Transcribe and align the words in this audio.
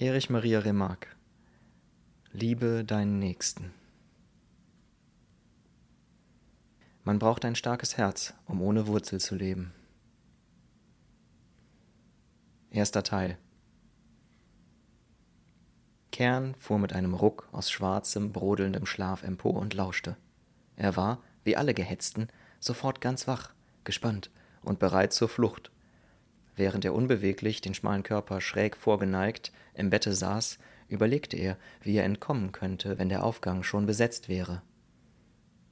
Erich 0.00 0.30
Maria 0.30 0.60
Remarque 0.60 1.08
Liebe 2.32 2.86
deinen 2.86 3.18
Nächsten. 3.18 3.70
Man 7.04 7.18
braucht 7.18 7.44
ein 7.44 7.54
starkes 7.54 7.98
Herz, 7.98 8.32
um 8.46 8.62
ohne 8.62 8.86
Wurzel 8.86 9.20
zu 9.20 9.34
leben. 9.34 9.74
Erster 12.70 13.02
Teil 13.02 13.36
Kern 16.12 16.54
fuhr 16.54 16.78
mit 16.78 16.94
einem 16.94 17.12
Ruck 17.12 17.50
aus 17.52 17.70
schwarzem, 17.70 18.32
brodelndem 18.32 18.86
Schlaf 18.86 19.22
empor 19.22 19.56
und 19.56 19.74
lauschte. 19.74 20.16
Er 20.76 20.96
war, 20.96 21.22
wie 21.44 21.58
alle 21.58 21.74
Gehetzten, 21.74 22.28
sofort 22.58 23.02
ganz 23.02 23.28
wach, 23.28 23.52
gespannt 23.84 24.30
und 24.62 24.78
bereit 24.78 25.12
zur 25.12 25.28
Flucht. 25.28 25.70
Während 26.60 26.84
er 26.84 26.92
unbeweglich, 26.92 27.62
den 27.62 27.72
schmalen 27.72 28.02
Körper 28.02 28.42
schräg 28.42 28.76
vorgeneigt, 28.76 29.50
im 29.72 29.88
Bette 29.88 30.12
saß, 30.12 30.58
überlegte 30.88 31.38
er, 31.38 31.56
wie 31.80 31.96
er 31.96 32.04
entkommen 32.04 32.52
könnte, 32.52 32.98
wenn 32.98 33.08
der 33.08 33.24
Aufgang 33.24 33.62
schon 33.62 33.86
besetzt 33.86 34.28
wäre. 34.28 34.60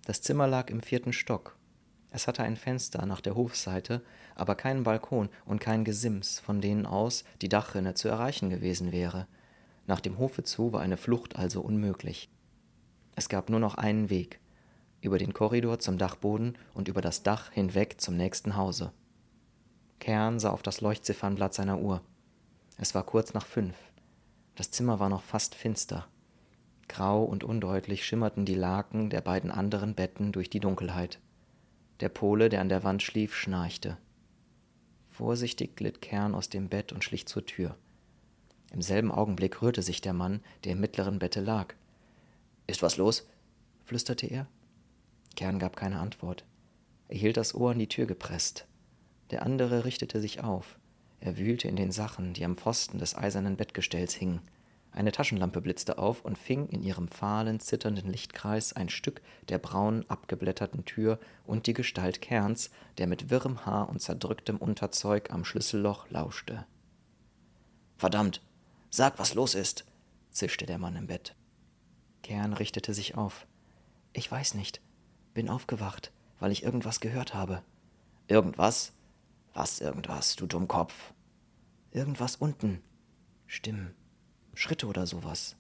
Das 0.06 0.22
Zimmer 0.22 0.46
lag 0.46 0.70
im 0.70 0.80
vierten 0.80 1.12
Stock. 1.12 1.58
Es 2.10 2.27
hatte 2.27 2.42
ein 2.42 2.56
Fenster 2.56 3.04
nach 3.04 3.20
der 3.20 3.34
Hofseite, 3.34 4.02
aber 4.34 4.54
keinen 4.54 4.82
Balkon 4.82 5.28
und 5.44 5.60
kein 5.60 5.84
Gesims, 5.84 6.40
von 6.40 6.62
denen 6.62 6.86
aus 6.86 7.24
die 7.42 7.50
Dachrinne 7.50 7.92
zu 7.92 8.08
erreichen 8.08 8.48
gewesen 8.48 8.91
wäre. 8.91 9.27
Nach 9.86 10.00
dem 10.00 10.16
Hofe 10.16 10.42
zu 10.42 10.72
war 10.72 10.80
eine 10.80 10.96
Flucht 10.96 11.36
also 11.36 11.60
unmöglich. 11.60 12.30
Es 13.14 13.28
gab 13.28 13.50
nur 13.50 13.60
noch 13.60 13.74
einen 13.74 14.08
Weg, 14.08 14.41
über 15.02 15.18
den 15.18 15.34
Korridor 15.34 15.80
zum 15.80 15.98
Dachboden 15.98 16.56
und 16.72 16.88
über 16.88 17.02
das 17.02 17.22
Dach 17.22 17.52
hinweg 17.52 18.00
zum 18.00 18.16
nächsten 18.16 18.56
Hause. 18.56 18.94
Kern 19.98 20.38
sah 20.38 20.50
auf 20.50 20.62
das 20.62 20.80
Leuchtziffernblatt 20.80 21.54
seiner 21.54 21.78
Uhr. 21.80 22.00
Es 22.76 22.94
war 22.94 23.04
kurz 23.04 23.34
nach 23.34 23.46
fünf. 23.46 23.76
Das 24.54 24.70
Zimmer 24.70 25.00
war 25.00 25.08
noch 25.08 25.22
fast 25.22 25.54
finster. 25.54 26.06
Grau 26.88 27.22
und 27.24 27.44
undeutlich 27.44 28.04
schimmerten 28.04 28.44
die 28.44 28.55
Laken 28.55 29.10
der 29.10 29.20
beiden 29.20 29.50
anderen 29.50 29.94
Betten 29.94 30.32
durch 30.32 30.48
die 30.48 30.60
Dunkelheit. 30.60 31.18
Der 32.00 32.08
Pole, 32.08 32.48
der 32.48 32.60
an 32.60 32.68
der 32.68 32.84
Wand 32.84 33.02
schlief, 33.02 33.34
schnarchte. 33.34 33.98
Vorsichtig 35.10 35.74
glitt 35.74 36.00
Kern 36.00 36.34
aus 36.34 36.48
dem 36.48 36.68
Bett 36.68 36.92
und 36.92 37.02
schlich 37.02 37.27
zur 37.27 37.44
Tür. 37.44 37.77
Im 38.72 38.83
selben 38.83 39.10
Augenblick 39.10 39.62
rührte 39.62 39.83
sich 39.83 40.00
der 40.00 40.12
Mann, 40.12 40.40
der 40.62 40.72
im 40.72 40.80
mittleren 40.80 41.18
Bette 41.18 41.40
lag. 41.40 41.74
Ist 42.68 42.83
was 42.83 42.96
los? 42.98 43.27
flüsterte 43.84 44.27
er. 44.27 44.46
Kern 45.34 45.58
gab 45.58 45.74
keine 45.74 45.98
Antwort. 45.98 46.44
Er 47.08 47.18
hielt 47.18 47.36
das 47.36 47.55
Ohr 47.55 47.72
an 47.72 47.78
die 47.78 47.88
Tür 47.88 48.06
gepresst. 48.06 48.67
Der 49.30 49.42
andere 49.42 49.84
richtete 49.84 50.20
sich 50.20 50.42
auf. 50.42 50.78
Er 51.20 51.36
wühlte 51.36 51.68
in 51.68 51.76
den 51.76 51.90
Sachen, 51.90 52.32
die 52.32 52.44
am 52.44 52.56
Pfosten 52.56 52.98
des 52.98 53.16
eisernen 53.16 53.56
Bettgestells 53.56 54.14
hingen. 54.14 54.40
Eine 54.92 55.12
Taschenlampe 55.12 55.60
blitzte 55.60 55.98
auf 55.98 56.24
und 56.24 56.38
fing 56.38 56.68
in 56.68 56.82
ihrem 56.82 57.08
fahlen, 57.08 57.60
zitternden 57.60 58.10
Lichtkreis 58.10 58.72
ein 58.72 58.88
Stück 58.88 59.20
der 59.48 59.58
braun 59.58 60.04
abgeblätterten 60.08 60.84
Tür 60.84 61.18
und 61.46 61.66
die 61.66 61.74
Gestalt 61.74 62.20
Kerns, 62.22 62.70
der 62.96 63.06
mit 63.06 63.30
wirrem 63.30 63.66
Haar 63.66 63.88
und 63.88 64.00
zerdrücktem 64.00 64.56
Unterzeug 64.56 65.30
am 65.30 65.44
Schlüsselloch 65.44 66.08
lauschte. 66.10 66.66
Verdammt, 67.96 68.40
sag, 68.90 69.18
was 69.18 69.34
los 69.34 69.54
ist, 69.54 69.84
zischte 70.30 70.66
der 70.66 70.78
Mann 70.78 70.96
im 70.96 71.06
Bett. 71.06 71.34
Kern 72.22 72.52
richtete 72.52 72.94
sich 72.94 73.16
auf. 73.16 73.46
Ich 74.12 74.30
weiß 74.30 74.54
nicht. 74.54 74.80
Bin 75.34 75.48
aufgewacht, 75.48 76.12
weil 76.40 76.50
ich 76.50 76.62
irgendwas 76.62 77.00
gehört 77.00 77.34
habe. 77.34 77.62
Irgendwas? 78.26 78.92
Was 79.59 79.81
irgendwas, 79.81 80.37
du 80.37 80.47
Dummkopf? 80.47 81.12
Irgendwas 81.91 82.37
unten. 82.37 82.81
Stimmen. 83.48 83.92
Schritte 84.55 84.87
oder 84.87 85.05
sowas. 85.05 85.56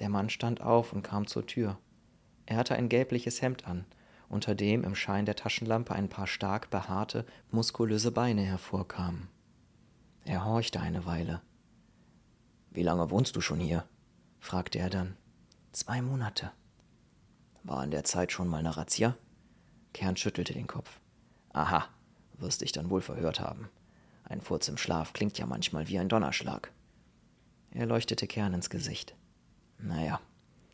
Der 0.00 0.10
Mann 0.10 0.28
stand 0.28 0.60
auf 0.60 0.92
und 0.92 1.00
kam 1.00 1.26
zur 1.26 1.46
Tür. 1.46 1.78
Er 2.44 2.58
hatte 2.58 2.74
ein 2.74 2.90
gelbliches 2.90 3.40
Hemd 3.40 3.66
an, 3.66 3.86
unter 4.28 4.54
dem 4.54 4.84
im 4.84 4.94
Schein 4.94 5.24
der 5.24 5.34
Taschenlampe 5.34 5.94
ein 5.94 6.10
paar 6.10 6.26
stark 6.26 6.68
behaarte, 6.68 7.24
muskulöse 7.50 8.12
Beine 8.12 8.42
hervorkamen. 8.42 9.28
Er 10.26 10.44
horchte 10.44 10.80
eine 10.80 11.06
Weile. 11.06 11.40
Wie 12.70 12.82
lange 12.82 13.10
wohnst 13.10 13.34
du 13.34 13.40
schon 13.40 13.60
hier? 13.60 13.88
fragte 14.40 14.78
er 14.78 14.90
dann. 14.90 15.16
Zwei 15.72 16.02
Monate. 16.02 16.52
War 17.62 17.82
in 17.82 17.92
der 17.92 18.04
Zeit 18.04 18.30
schon 18.30 18.48
mal 18.48 18.58
eine 18.58 18.76
Razzia? 18.76 19.16
Kern 19.94 20.18
schüttelte 20.18 20.52
den 20.52 20.66
Kopf. 20.66 21.00
Aha, 21.54 21.88
wirst 22.40 22.62
dich 22.62 22.72
dann 22.72 22.90
wohl 22.90 23.00
verhört 23.00 23.40
haben. 23.40 23.68
Ein 24.24 24.40
Furz 24.40 24.68
im 24.68 24.76
Schlaf 24.76 25.12
klingt 25.12 25.38
ja 25.38 25.46
manchmal 25.46 25.88
wie 25.88 25.98
ein 25.98 26.08
Donnerschlag. 26.08 26.72
Er 27.72 27.86
leuchtete 27.86 28.26
Kern 28.26 28.54
ins 28.54 28.70
Gesicht. 28.70 29.14
Naja, 29.78 30.20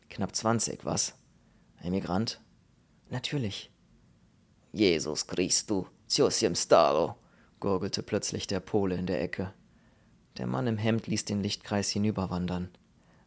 knapp 0.09 0.35
zwanzig, 0.35 0.85
was? 0.85 1.15
Emigrant? 1.81 2.41
Natürlich. 3.09 3.71
Jesus 4.73 5.27
Christu, 5.27 5.85
ciosiem 6.07 6.55
stalo, 6.55 7.15
gurgelte 7.59 8.03
plötzlich 8.03 8.47
der 8.47 8.59
Pole 8.59 8.95
in 8.95 9.05
der 9.05 9.21
Ecke. 9.21 9.53
Der 10.37 10.45
Mann 10.45 10.67
im 10.67 10.77
Hemd 10.77 11.07
ließ 11.07 11.25
den 11.25 11.41
Lichtkreis 11.41 11.89
hinüberwandern. 11.89 12.69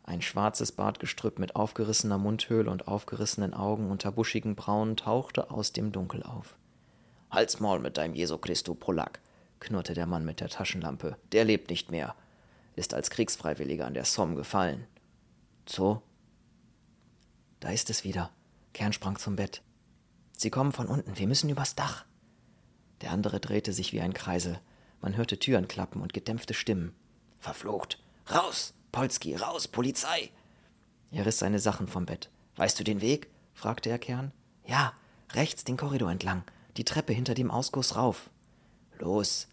Ein 0.05 0.23
schwarzes 0.23 0.73
Bartgestrüpp 0.73 1.39
mit 1.39 1.57
aufgerissener 1.57 2.19
Mundhöhle 2.19 2.71
und 2.71 2.89
aufgerissenen 2.89 3.55
Augen 3.55 3.91
unter 3.91 4.13
buschigen 4.13 4.55
Brauen 4.55 4.97
tauchte 4.97 5.51
aus 5.51 5.73
dem 5.73 5.93
Dunkel 5.93 6.23
auf. 6.23 6.57
Halt's 7.31 7.61
Maul 7.61 7.79
mit 7.79 7.97
deinem 7.97 8.15
Jesu 8.15 8.39
Christo, 8.39 8.75
Polak, 8.75 9.21
knurrte 9.61 9.95
der 9.95 10.07
Mann 10.07 10.25
mit 10.25 10.41
der 10.41 10.49
Taschenlampe. 10.49 11.17
Der 11.31 11.45
lebt 11.45 11.71
nicht 11.71 11.91
mehr. 11.91 12.17
Ist 12.75 12.93
als 12.93 13.11
Kriegsfreiwilliger 13.11 13.87
an 13.87 13.95
der 13.95 14.05
Somme 14.05 14.35
gefallen. 14.35 14.87
So? 15.67 16.03
Da 17.61 17.71
ist 17.71 17.89
es 17.89 18.03
wieder. 18.03 18.31
Kern 18.73 18.93
sprang 18.93 19.17
zum 19.17 19.37
Bett. 19.37 19.63
Sie 20.37 20.51
kommen 20.51 20.73
von 20.73 20.87
unten, 20.87 21.19
wir 21.19 21.29
müssen 21.29 21.51
übers 21.51 21.77
Dach. 21.77 22.05
Der 23.01 23.13
andere 23.13 23.39
drehte 23.39 23.73
sich 23.73 23.93
wie 23.93 24.01
ein 24.01 24.15
Kreisel. 24.15 24.59
Man 25.01 25.17
hörte 25.17 25.39
Türen 25.39 25.69
klappen 25.69 26.03
und 26.03 26.13
gedämpfte 26.13 26.55
Stimmen. 26.55 26.95
Verflucht! 27.39 28.03
Raus! 28.31 28.75
Polski, 28.93 29.37
raus! 29.37 29.69
Polizei! 29.69 30.31
Er 31.13 31.27
riss 31.27 31.39
seine 31.39 31.59
Sachen 31.59 31.87
vom 31.87 32.07
Bett. 32.07 32.29
Weißt 32.57 32.79
du 32.81 32.85
den 32.85 33.01
Weg? 33.01 33.31
fragte 33.55 33.89
er 33.89 33.99
Kern. 33.99 34.33
Ja, 34.67 34.95
rechts 35.33 35.65
den 35.65 35.77
Korridor 35.77 36.11
entlang 36.11 36.45
die 36.77 36.85
Treppe 36.85 37.13
hinter 37.13 37.35
dem 37.35 37.51
Ausguss 37.51 37.97
rauf. 37.97 38.31
Los! 38.99 39.49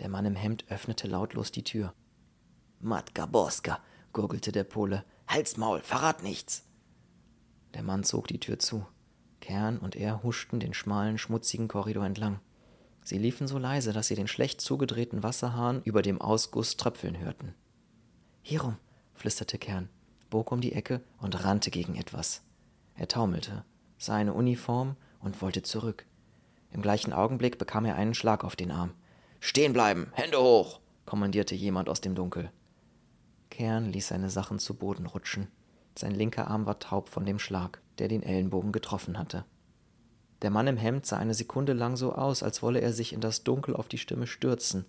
Der 0.00 0.08
Mann 0.08 0.26
im 0.26 0.36
Hemd 0.36 0.64
öffnete 0.68 1.06
lautlos 1.06 1.52
die 1.52 1.64
Tür. 1.64 1.94
Matka 2.80 3.26
Boska, 3.26 3.80
gurgelte 4.12 4.52
der 4.52 4.64
Pole. 4.64 5.04
Halt's 5.28 5.56
Maul, 5.56 5.80
verrat 5.80 6.22
nichts! 6.22 6.64
Der 7.74 7.82
Mann 7.82 8.04
zog 8.04 8.28
die 8.28 8.40
Tür 8.40 8.58
zu. 8.58 8.86
Kern 9.40 9.78
und 9.78 9.96
er 9.96 10.22
huschten 10.22 10.60
den 10.60 10.74
schmalen, 10.74 11.18
schmutzigen 11.18 11.68
Korridor 11.68 12.04
entlang. 12.04 12.40
Sie 13.04 13.18
liefen 13.18 13.48
so 13.48 13.58
leise, 13.58 13.92
dass 13.92 14.06
sie 14.06 14.14
den 14.14 14.28
schlecht 14.28 14.60
zugedrehten 14.60 15.22
Wasserhahn 15.22 15.82
über 15.82 16.02
dem 16.02 16.20
Ausguss 16.20 16.76
tröpfeln 16.76 17.18
hörten. 17.18 17.54
Hierum, 18.42 18.76
flüsterte 19.14 19.58
Kern, 19.58 19.88
bog 20.30 20.52
um 20.52 20.60
die 20.60 20.72
Ecke 20.72 21.00
und 21.18 21.44
rannte 21.44 21.70
gegen 21.70 21.96
etwas. 21.96 22.42
Er 22.94 23.08
taumelte, 23.08 23.64
sah 23.98 24.16
eine 24.16 24.32
Uniform 24.32 24.96
und 25.20 25.42
wollte 25.42 25.62
zurück. 25.62 26.06
Im 26.72 26.82
gleichen 26.82 27.12
Augenblick 27.12 27.58
bekam 27.58 27.84
er 27.84 27.96
einen 27.96 28.14
Schlag 28.14 28.44
auf 28.44 28.56
den 28.56 28.70
Arm. 28.70 28.94
Stehen 29.40 29.72
bleiben, 29.72 30.08
Hände 30.12 30.40
hoch, 30.40 30.80
kommandierte 31.04 31.54
jemand 31.54 31.88
aus 31.88 32.00
dem 32.00 32.14
Dunkel. 32.14 32.50
Kern 33.50 33.92
ließ 33.92 34.08
seine 34.08 34.30
Sachen 34.30 34.58
zu 34.58 34.74
Boden 34.74 35.06
rutschen. 35.06 35.48
Sein 35.96 36.14
linker 36.14 36.48
Arm 36.48 36.64
war 36.64 36.78
taub 36.78 37.08
von 37.08 37.26
dem 37.26 37.38
Schlag, 37.38 37.80
der 37.98 38.08
den 38.08 38.22
Ellenbogen 38.22 38.72
getroffen 38.72 39.18
hatte. 39.18 39.44
Der 40.40 40.50
Mann 40.50 40.66
im 40.66 40.76
Hemd 40.78 41.06
sah 41.06 41.18
eine 41.18 41.34
Sekunde 41.34 41.74
lang 41.74 41.96
so 41.96 42.14
aus, 42.14 42.42
als 42.42 42.62
wolle 42.62 42.80
er 42.80 42.92
sich 42.92 43.12
in 43.12 43.20
das 43.20 43.44
Dunkel 43.44 43.76
auf 43.76 43.88
die 43.88 43.98
Stimme 43.98 44.26
stürzen, 44.26 44.86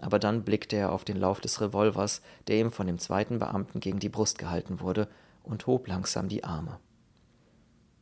aber 0.00 0.18
dann 0.18 0.44
blickte 0.44 0.76
er 0.76 0.92
auf 0.92 1.04
den 1.04 1.16
Lauf 1.16 1.40
des 1.40 1.60
Revolvers, 1.60 2.20
der 2.46 2.60
ihm 2.60 2.70
von 2.70 2.86
dem 2.86 2.98
zweiten 2.98 3.38
Beamten 3.38 3.80
gegen 3.80 3.98
die 3.98 4.08
Brust 4.08 4.38
gehalten 4.38 4.80
wurde, 4.80 5.08
und 5.42 5.66
hob 5.66 5.88
langsam 5.88 6.28
die 6.28 6.44
Arme. 6.44 6.78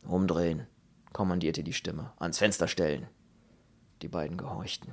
Umdrehen, 0.03 0.67
kommandierte 1.13 1.63
die 1.63 1.73
Stimme. 1.73 2.11
Ans 2.17 2.39
Fenster 2.39 2.67
stellen. 2.67 3.07
Die 4.01 4.07
beiden 4.07 4.37
gehorchten. 4.37 4.91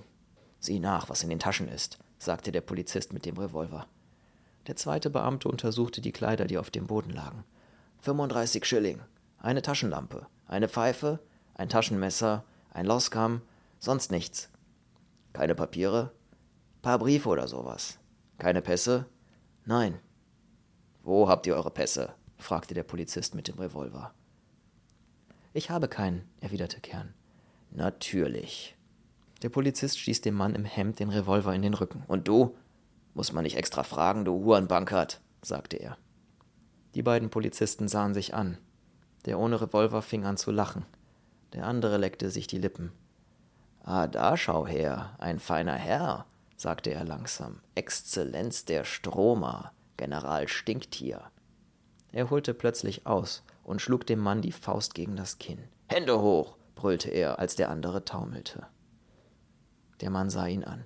Sieh 0.61 0.79
nach, 0.79 1.09
was 1.09 1.23
in 1.23 1.31
den 1.31 1.39
Taschen 1.39 1.69
ist, 1.69 1.99
sagte 2.19 2.53
der 2.53 2.61
Polizist 2.61 3.13
mit 3.13 3.25
dem 3.25 3.39
Revolver. 3.39 3.87
Der 4.67 4.77
zweite 4.77 5.11
Beamte 5.11 5.49
untersuchte 5.49 6.01
die 6.01 6.13
Kleider, 6.13 6.47
die 6.47 6.59
auf 6.59 6.71
dem 6.71 6.87
Boden 6.87 7.11
lagen. 7.11 7.45
35 8.03 8.65
Schilling, 8.65 9.01
eine 9.39 9.63
Taschenlampe, 9.63 10.27
eine 10.47 10.69
Pfeife, 10.69 11.19
ein 11.55 11.69
Taschenmesser, 11.69 12.45
ein 12.73 12.87
Loskam, 12.87 13.41
sonst 13.79 14.11
nichts. 14.11 14.51
Keine 15.33 15.55
Papiere? 15.55 16.13
Paar 16.83 16.99
Briefe 16.99 17.29
oder 17.29 17.49
sowas. 17.49 17.99
Keine 18.39 18.63
Pässe? 18.63 19.07
Nein. 19.65 19.99
Wo 21.03 21.29
habt 21.29 21.47
ihr 21.47 21.55
eure 21.57 21.71
Pässe? 21.71 22.15
fragte 22.39 22.75
der 22.75 22.85
Polizist 22.85 23.35
mit 23.35 23.49
dem 23.49 23.59
Revolver. 23.59 24.15
Ich 25.53 25.69
habe 25.69 25.89
keinen, 25.89 26.29
erwiderte 26.41 26.81
Kern. 26.81 27.13
Natürlich. 27.73 28.77
Der 29.43 29.49
Polizist 29.49 29.99
stieß 29.99 30.21
dem 30.21 30.35
Mann 30.35 30.55
im 30.55 30.65
Hemd 30.65 31.01
den 31.01 31.11
Revolver 31.11 31.53
in 31.53 31.63
den 31.63 31.75
Rücken. 31.75 32.05
Und 32.07 32.29
du? 32.29 32.57
Muss 33.15 33.33
man 33.33 33.43
nicht 33.43 33.57
extra 33.57 33.83
fragen, 33.83 34.25
du 34.25 34.45
Hurenbankert, 34.45 35.21
sagte 35.43 35.77
er. 35.77 35.99
Die 36.95 37.03
beiden 37.03 37.31
Polizisten 37.31 37.89
sahen 37.89 38.15
sich 38.15 38.33
an. 38.33 38.59
Der 39.25 39.41
ohne 39.41 39.61
Revolver 39.61 40.03
fing 40.03 40.25
an 40.25 40.37
zu 40.37 40.53
lachen. 40.53 40.87
Der 41.53 41.67
andere 41.67 41.97
leckte 41.97 42.31
sich 42.31 42.47
die 42.47 42.59
Lippen. 42.59 42.93
Ah, 43.83 44.07
da 44.07 44.37
schau 44.37 44.69
her, 44.69 45.17
ein 45.19 45.41
feiner 45.41 45.75
Herr, 45.75 46.27
sagte 46.57 46.91
er 46.91 47.03
langsam. 47.03 47.61
Exzellenz 47.75 48.67
der 48.67 48.85
Stromer, 48.85 49.73
General 49.97 50.47
Stinktier. 50.47 51.23
Er 52.13 52.31
holte 52.31 52.55
plötzlich 52.55 53.07
aus 53.07 53.43
und 53.71 53.81
schlug 53.81 54.05
dem 54.05 54.19
Mann 54.19 54.43
die 54.43 54.53
Faust 54.53 54.95
gegen 54.95 55.15
das 55.15 55.39
Kinn. 55.39 55.61
Hände 55.89 56.21
hoch, 56.21 56.57
brüllte 56.75 57.09
er, 57.09 57.39
als 57.39 57.55
der 57.55 57.71
andere 57.71 58.05
taumelte. 58.05 58.67
Der 60.01 60.11
Mann 60.11 60.29
sah 60.29 60.47
ihn 60.47 60.65
an. 60.65 60.85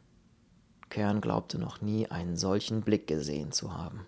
Kern 0.90 1.22
glaubte 1.22 1.58
noch 1.58 1.80
nie 1.80 2.08
einen 2.08 2.36
solchen 2.36 2.82
Blick 2.82 3.06
gesehen 3.06 3.52
zu 3.52 3.72
haben. 3.76 4.06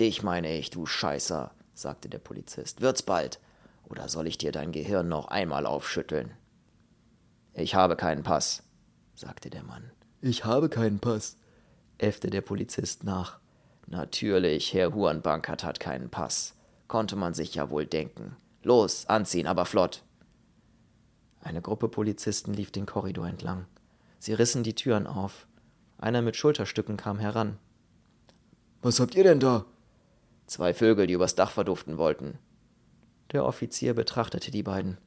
Dich 0.00 0.22
meine 0.22 0.56
ich, 0.56 0.70
du 0.70 0.86
Scheißer, 0.86 1.50
sagte 1.74 2.08
der 2.08 2.18
Polizist. 2.18 2.80
Wird's 2.80 3.02
bald. 3.02 3.40
Oder 3.84 4.08
soll 4.08 4.26
ich 4.26 4.38
dir 4.38 4.52
dein 4.52 4.72
Gehirn 4.72 5.08
noch 5.08 5.28
einmal 5.28 5.66
aufschütteln? 5.66 6.32
Ich 7.52 7.74
habe 7.74 7.96
keinen 7.96 8.22
Pass, 8.22 8.62
sagte 9.14 9.50
der 9.50 9.64
Mann. 9.64 9.90
Ich 10.22 10.44
habe 10.44 10.68
keinen 10.68 10.98
Pass, 10.98 11.36
äffte 11.98 12.30
der 12.30 12.40
Polizist 12.40 13.04
nach. 13.04 13.38
Natürlich, 13.86 14.72
Herr 14.72 14.94
Hurenbankert 14.94 15.62
hat 15.62 15.78
keinen 15.78 16.10
Pass. 16.10 16.54
Konnte 16.88 17.16
man 17.16 17.34
sich 17.34 17.54
ja 17.54 17.70
wohl 17.70 17.86
denken. 17.86 18.36
Los, 18.62 19.06
anziehen, 19.06 19.46
aber 19.46 19.66
flott. 19.66 20.02
Eine 21.40 21.62
Gruppe 21.62 21.88
Polizisten 21.88 22.52
lief 22.52 22.70
den 22.72 22.86
Korridor 22.86 23.28
entlang. 23.28 23.66
Sie 24.18 24.32
rissen 24.32 24.64
die 24.64 24.74
Türen 24.74 25.06
auf. 25.06 25.46
Einer 25.98 26.22
mit 26.22 26.36
Schulterstücken 26.36 26.96
kam 26.96 27.18
heran. 27.18 27.58
Was 28.82 29.00
habt 29.00 29.14
ihr 29.14 29.24
denn 29.24 29.40
da? 29.40 29.64
Zwei 30.46 30.74
Vögel, 30.74 31.06
die 31.06 31.14
übers 31.14 31.34
Dach 31.34 31.50
verduften 31.50 31.98
wollten. 31.98 32.38
Der 33.32 33.44
Offizier 33.44 33.94
betrachtete 33.94 34.50
die 34.50 34.62
beiden. 34.62 34.98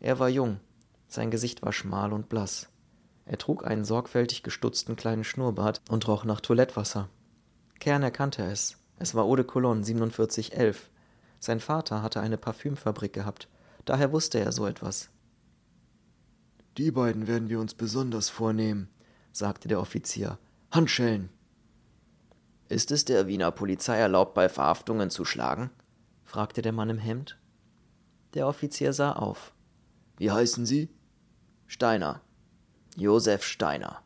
Er 0.00 0.18
war 0.18 0.28
jung, 0.28 0.60
sein 1.08 1.30
Gesicht 1.30 1.62
war 1.62 1.72
schmal 1.72 2.12
und 2.12 2.28
blass. 2.28 2.68
Er 3.26 3.38
trug 3.38 3.66
einen 3.66 3.84
sorgfältig 3.84 4.42
gestutzten 4.42 4.96
kleinen 4.96 5.24
Schnurrbart 5.24 5.80
und 5.88 6.06
roch 6.08 6.24
nach 6.24 6.40
Toilettwasser. 6.40 7.08
Kern 7.80 8.02
erkannte 8.02 8.44
es. 8.44 8.76
Es 8.98 9.14
war 9.14 9.24
Eau 9.24 9.36
de 9.36 9.44
Cologne 9.44 9.84
4711. 9.84 10.90
Sein 11.44 11.60
Vater 11.60 12.00
hatte 12.00 12.22
eine 12.22 12.38
Parfümfabrik 12.38 13.12
gehabt, 13.12 13.48
daher 13.84 14.12
wusste 14.12 14.40
er 14.40 14.50
so 14.50 14.66
etwas. 14.66 15.10
Die 16.78 16.90
beiden 16.90 17.26
werden 17.26 17.50
wir 17.50 17.60
uns 17.60 17.74
besonders 17.74 18.30
vornehmen, 18.30 18.88
sagte 19.30 19.68
der 19.68 19.78
Offizier. 19.78 20.38
Handschellen! 20.70 21.28
Ist 22.70 22.90
es 22.90 23.04
der 23.04 23.26
Wiener 23.26 23.50
Polizei 23.50 23.98
erlaubt, 23.98 24.32
bei 24.32 24.48
Verhaftungen 24.48 25.10
zu 25.10 25.26
schlagen? 25.26 25.68
fragte 26.24 26.62
der 26.62 26.72
Mann 26.72 26.88
im 26.88 26.96
Hemd. 26.96 27.38
Der 28.32 28.48
Offizier 28.48 28.94
sah 28.94 29.12
auf. 29.12 29.52
Wie 30.16 30.30
heißen 30.30 30.64
Sie? 30.64 30.88
Steiner. 31.66 32.22
Josef 32.96 33.44
Steiner. 33.44 34.00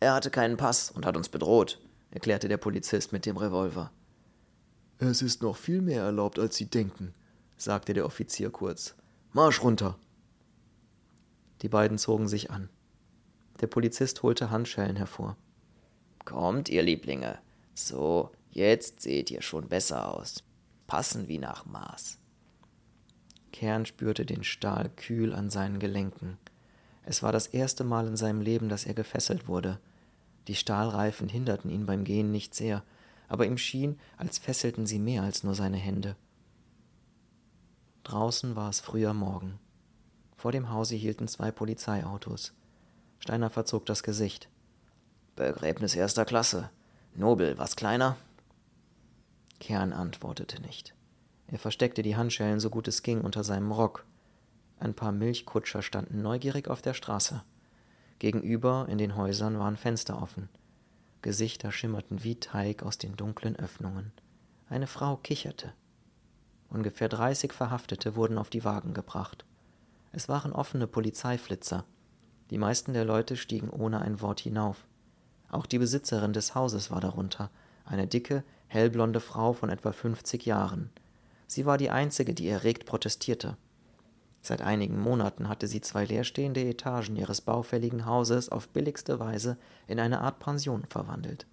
Er 0.00 0.12
hatte 0.12 0.30
keinen 0.30 0.56
Pass 0.56 0.90
und 0.90 1.06
hat 1.06 1.16
uns 1.16 1.28
bedroht, 1.28 1.80
erklärte 2.10 2.48
der 2.48 2.56
Polizist 2.56 3.12
mit 3.12 3.26
dem 3.26 3.36
Revolver. 3.36 3.92
Es 4.98 5.22
ist 5.22 5.42
noch 5.42 5.56
viel 5.56 5.80
mehr 5.80 6.02
erlaubt, 6.02 6.38
als 6.38 6.56
Sie 6.56 6.66
denken, 6.66 7.14
sagte 7.56 7.94
der 7.94 8.04
Offizier 8.04 8.50
kurz. 8.50 8.96
Marsch 9.32 9.62
runter! 9.62 9.96
Die 11.62 11.68
beiden 11.68 11.98
zogen 11.98 12.28
sich 12.28 12.50
an. 12.50 12.68
Der 13.60 13.68
Polizist 13.68 14.22
holte 14.22 14.50
Handschellen 14.50 14.96
hervor. 14.96 15.36
Kommt, 16.24 16.68
ihr 16.68 16.82
Lieblinge, 16.82 17.38
so, 17.74 18.32
jetzt 18.50 19.00
seht 19.00 19.30
ihr 19.30 19.42
schon 19.42 19.68
besser 19.68 20.14
aus. 20.14 20.42
Passen 20.86 21.28
wie 21.28 21.38
nach 21.38 21.64
Maß. 21.64 22.18
Kern 23.52 23.86
spürte 23.86 24.26
den 24.26 24.44
Stahl 24.44 24.90
kühl 24.90 25.32
an 25.32 25.50
seinen 25.50 25.78
Gelenken. 25.78 26.38
Es 27.04 27.22
war 27.22 27.32
das 27.32 27.46
erste 27.46 27.84
Mal 27.84 28.06
in 28.06 28.16
seinem 28.16 28.40
Leben, 28.40 28.68
dass 28.68 28.84
er 28.84 28.94
gefesselt 28.94 29.48
wurde. 29.48 29.78
Die 30.48 30.54
Stahlreifen 30.54 31.28
hinderten 31.28 31.70
ihn 31.70 31.86
beim 31.86 32.04
Gehen 32.04 32.30
nicht 32.30 32.54
sehr, 32.54 32.82
aber 33.28 33.46
ihm 33.46 33.58
schien, 33.58 33.98
als 34.16 34.38
fesselten 34.38 34.86
sie 34.86 34.98
mehr 34.98 35.22
als 35.22 35.44
nur 35.44 35.54
seine 35.54 35.76
Hände. 35.76 36.16
Draußen 38.04 38.56
war 38.56 38.70
es 38.70 38.80
früher 38.80 39.12
Morgen. 39.12 39.58
Vor 40.36 40.52
dem 40.52 40.70
Hause 40.70 40.96
hielten 40.96 41.28
zwei 41.28 41.50
Polizeiautos. 41.50 42.54
Steiner 43.18 43.50
verzog 43.50 43.86
das 43.86 44.02
Gesicht. 44.02 44.48
Begräbnis 45.36 45.94
erster 45.94 46.24
Klasse. 46.24 46.70
Nobel, 47.14 47.58
was 47.58 47.76
kleiner? 47.76 48.16
Kern 49.60 49.92
antwortete 49.92 50.62
nicht. 50.62 50.94
Er 51.48 51.58
versteckte 51.58 52.02
die 52.02 52.16
Handschellen 52.16 52.60
so 52.60 52.70
gut 52.70 52.88
es 52.88 53.02
ging 53.02 53.20
unter 53.20 53.44
seinem 53.44 53.72
Rock. 53.72 54.04
Ein 54.78 54.94
paar 54.94 55.12
Milchkutscher 55.12 55.82
standen 55.82 56.22
neugierig 56.22 56.68
auf 56.68 56.82
der 56.82 56.94
Straße. 56.94 57.42
Gegenüber 58.18 58.86
in 58.88 58.98
den 58.98 59.16
Häusern 59.16 59.58
waren 59.58 59.76
Fenster 59.76 60.22
offen. 60.22 60.48
Gesichter 61.28 61.72
schimmerten 61.72 62.24
wie 62.24 62.40
Teig 62.40 62.82
aus 62.82 62.96
den 62.96 63.14
dunklen 63.14 63.54
Öffnungen. 63.54 64.12
Eine 64.70 64.86
Frau 64.86 65.18
kicherte. 65.18 65.74
Ungefähr 66.70 67.10
dreißig 67.10 67.52
Verhaftete 67.52 68.16
wurden 68.16 68.38
auf 68.38 68.48
die 68.48 68.64
Wagen 68.64 68.94
gebracht. 68.94 69.44
Es 70.10 70.30
waren 70.30 70.54
offene 70.54 70.86
Polizeiflitzer. 70.86 71.84
Die 72.48 72.56
meisten 72.56 72.94
der 72.94 73.04
Leute 73.04 73.36
stiegen 73.36 73.68
ohne 73.68 74.00
ein 74.00 74.22
Wort 74.22 74.40
hinauf. 74.40 74.86
Auch 75.50 75.66
die 75.66 75.78
Besitzerin 75.78 76.32
des 76.32 76.54
Hauses 76.54 76.90
war 76.90 77.02
darunter, 77.02 77.50
eine 77.84 78.06
dicke, 78.06 78.42
hellblonde 78.68 79.20
Frau 79.20 79.52
von 79.52 79.68
etwa 79.68 79.92
50 79.92 80.46
Jahren. 80.46 80.88
Sie 81.46 81.66
war 81.66 81.76
die 81.76 81.90
einzige, 81.90 82.32
die 82.32 82.48
erregt 82.48 82.86
protestierte. 82.86 83.58
Seit 84.48 84.62
einigen 84.62 84.98
Monaten 84.98 85.50
hatte 85.50 85.66
sie 85.66 85.82
zwei 85.82 86.06
leerstehende 86.06 86.64
Etagen 86.64 87.16
ihres 87.16 87.42
baufälligen 87.42 88.06
Hauses 88.06 88.48
auf 88.48 88.70
billigste 88.70 89.20
Weise 89.20 89.58
in 89.86 90.00
eine 90.00 90.22
Art 90.22 90.38
Pension 90.38 90.86
verwandelt. 90.88 91.46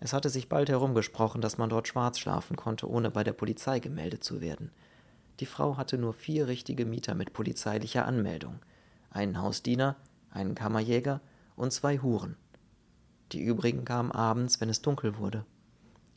Es 0.00 0.12
hatte 0.12 0.28
sich 0.28 0.50
bald 0.50 0.68
herumgesprochen, 0.68 1.40
dass 1.40 1.56
man 1.56 1.70
dort 1.70 1.88
schwarz 1.88 2.18
schlafen 2.18 2.54
konnte, 2.54 2.90
ohne 2.90 3.10
bei 3.10 3.24
der 3.24 3.32
Polizei 3.32 3.78
gemeldet 3.78 4.22
zu 4.22 4.42
werden. 4.42 4.70
Die 5.40 5.46
Frau 5.46 5.78
hatte 5.78 5.96
nur 5.96 6.12
vier 6.12 6.46
richtige 6.46 6.84
Mieter 6.84 7.14
mit 7.14 7.32
polizeilicher 7.32 8.04
Anmeldung, 8.04 8.58
einen 9.08 9.40
Hausdiener, 9.40 9.96
einen 10.30 10.54
Kammerjäger 10.54 11.22
und 11.56 11.72
zwei 11.72 12.00
Huren. 12.00 12.36
Die 13.32 13.40
übrigen 13.40 13.86
kamen 13.86 14.12
abends, 14.12 14.60
wenn 14.60 14.68
es 14.68 14.82
dunkel 14.82 15.16
wurde. 15.16 15.46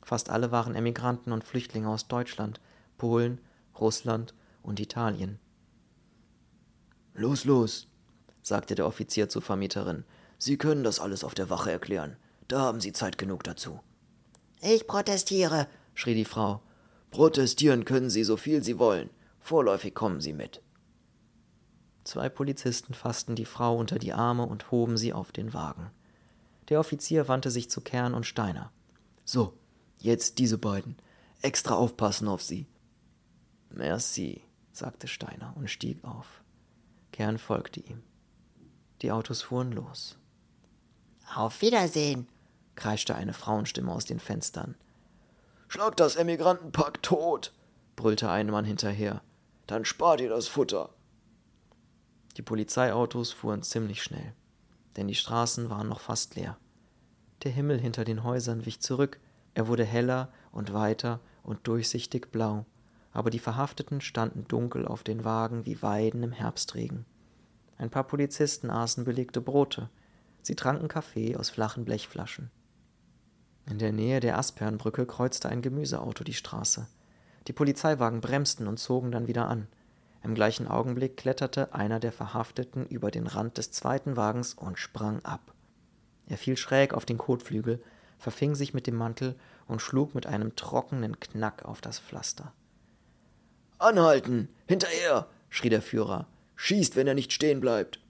Fast 0.01 0.29
alle 0.29 0.51
waren 0.51 0.75
Emigranten 0.75 1.31
und 1.31 1.45
Flüchtlinge 1.45 1.87
aus 1.87 2.09
Deutschland, 2.09 2.59
Polen, 2.97 3.39
Russland 3.79 4.33
und 4.63 4.81
Italien. 4.81 5.39
Los, 7.19 7.43
los, 7.43 7.89
sagte 8.41 8.75
der 8.75 8.87
Offizier 8.87 9.27
zur 9.27 9.41
Vermieterin. 9.41 10.05
Sie 10.37 10.57
können 10.57 10.85
das 10.85 11.01
alles 11.01 11.25
auf 11.25 11.33
der 11.33 11.49
Wache 11.49 11.69
erklären. 11.69 12.15
Da 12.47 12.61
haben 12.61 12.79
Sie 12.79 12.93
Zeit 12.93 13.17
genug 13.17 13.43
dazu. 13.43 13.81
Ich 14.61 14.87
protestiere, 14.87 15.67
schrie 15.95 16.15
die 16.15 16.23
Frau. 16.23 16.61
Protestieren 17.11 17.83
können 17.83 18.09
Sie 18.09 18.23
so 18.23 18.37
viel 18.37 18.63
Sie 18.63 18.79
wollen. 18.79 19.09
Vorläufig 19.41 19.93
kommen 19.93 20.21
Sie 20.21 20.31
mit. 20.31 20.61
Zwei 22.05 22.29
Polizisten 22.29 22.93
fassten 22.93 23.35
die 23.35 23.43
Frau 23.43 23.75
unter 23.75 23.99
die 23.99 24.13
Arme 24.13 24.45
und 24.45 24.71
hoben 24.71 24.95
sie 24.97 25.11
auf 25.11 25.33
den 25.33 25.53
Wagen. 25.53 25.91
Der 26.69 26.79
Offizier 26.79 27.27
wandte 27.27 27.51
sich 27.51 27.69
zu 27.69 27.81
Kern 27.81 28.13
und 28.13 28.25
Steiner. 28.25 28.71
So, 29.25 29.57
jetzt 29.97 30.39
diese 30.39 30.57
beiden. 30.57 30.95
Extra 31.41 31.75
aufpassen 31.75 32.29
auf 32.29 32.41
sie. 32.41 32.65
Merci, 33.69 34.41
sagte 34.71 35.09
Steiner 35.09 35.53
und 35.57 35.69
stieg 35.69 36.01
auf. 36.05 36.41
Kern 37.19 37.37
folgte 37.37 37.81
ihm. 37.81 38.01
Die 39.01 39.11
Autos 39.11 39.41
fuhren 39.41 39.71
los. 39.71 40.17
Auf 41.35 41.61
Wiedersehen, 41.61 42.27
kreischte 42.75 43.13
eine 43.13 43.33
Frauenstimme 43.33 43.91
aus 43.91 44.05
den 44.05 44.19
Fenstern. 44.19 44.75
Schlag 45.67 45.97
das 45.97 46.15
Emigrantenpack 46.15 47.03
tot, 47.03 47.53
brüllte 47.95 48.29
ein 48.29 48.47
Mann 48.47 48.65
hinterher. 48.65 49.21
Dann 49.67 49.85
spart 49.85 50.21
ihr 50.21 50.29
das 50.29 50.47
Futter. 50.47 50.89
Die 52.37 52.41
Polizeiautos 52.41 53.31
fuhren 53.31 53.63
ziemlich 53.63 54.01
schnell 54.01 54.33
denn 54.99 55.07
die 55.07 55.15
Straßen 55.15 55.69
waren 55.69 55.87
noch 55.87 56.01
fast 56.01 56.35
leer. 56.35 56.57
Der 57.43 57.51
Himmel 57.51 57.79
hinter 57.79 58.03
den 58.03 58.23
Häusern 58.23 58.65
wich 58.65 58.81
zurück, 58.81 59.19
er 59.53 59.67
wurde 59.67 59.85
heller 59.85 60.29
und 60.51 60.73
weiter 60.73 61.21
und 61.41 61.67
durchsichtig 61.67 62.31
blau, 62.31 62.65
aber 63.19 63.31
die 63.31 63.39
Verhafteten 63.39 63.99
standen 63.99 64.45
dunkel 64.47 64.87
auf 64.87 65.03
den 65.03 65.25
Wagen 65.25 65.65
wie 65.65 65.81
Weiden 65.81 66.23
im 66.23 66.31
Herbstregen. 66.31 67.03
Ein 67.77 67.89
paar 67.89 68.05
Polizisten 68.05 68.69
aßen 68.69 69.03
belegte 69.03 69.41
Brote, 69.41 69.89
sie 70.41 70.55
tranken 70.55 70.87
Kaffee 70.87 71.35
aus 71.35 71.49
flachen 71.49 71.83
Blechflaschen. 71.83 72.49
In 73.69 73.77
der 73.77 73.91
Nähe 73.91 74.21
der 74.21 74.37
Aspernbrücke 74.37 75.05
kreuzte 75.05 75.49
ein 75.49 75.61
Gemüseauto 75.61 76.23
die 76.23 76.33
Straße. 76.33 76.87
Die 77.49 77.51
Polizeiwagen 77.51 78.21
bremsten 78.21 78.69
und 78.69 78.79
zogen 78.79 79.11
dann 79.11 79.27
wieder 79.27 79.49
an. 79.49 79.67
Im 80.23 80.33
gleichen 80.33 80.69
Augenblick 80.69 81.17
kletterte 81.17 81.73
einer 81.73 81.99
der 81.99 82.13
Verhafteten 82.13 82.85
über 82.85 83.11
den 83.11 83.27
Rand 83.27 83.57
des 83.57 83.71
zweiten 83.71 84.15
Wagens 84.15 84.53
und 84.53 84.79
sprang 84.79 85.19
ab. 85.25 85.53
Er 86.27 86.37
fiel 86.37 86.55
schräg 86.55 86.93
auf 86.93 87.03
den 87.03 87.17
Kotflügel, 87.17 87.83
verfing 88.17 88.55
sich 88.55 88.73
mit 88.73 88.87
dem 88.87 88.95
Mantel 88.95 89.35
und 89.67 89.81
schlug 89.81 90.15
mit 90.15 90.25
einem 90.25 90.55
trockenen 90.55 91.19
Knack 91.19 91.65
auf 91.65 91.81
das 91.81 91.99
Pflaster. 91.99 92.53
Anhalten! 93.79 94.49
Hinterher! 94.67 95.27
schrie 95.49 95.69
der 95.69 95.81
Führer. 95.81 96.27
Schießt, 96.57 96.97
wenn 96.97 97.07
er 97.07 97.13
nicht 97.13 97.31
stehen 97.31 97.61
bleibt. 97.61 98.01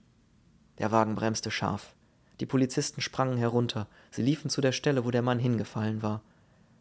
Der 0.79 0.91
Wagen 0.91 1.13
bremste 1.13 1.51
scharf. 1.51 1.93
Die 2.39 2.47
Polizisten 2.47 3.01
sprangen 3.01 3.37
herunter. 3.37 3.85
Sie 4.09 4.23
liefen 4.23 4.49
zu 4.49 4.61
der 4.61 4.71
Stelle, 4.71 5.05
wo 5.05 5.11
der 5.11 5.21
Mann 5.21 5.37
hingefallen 5.37 6.01
war. 6.01 6.23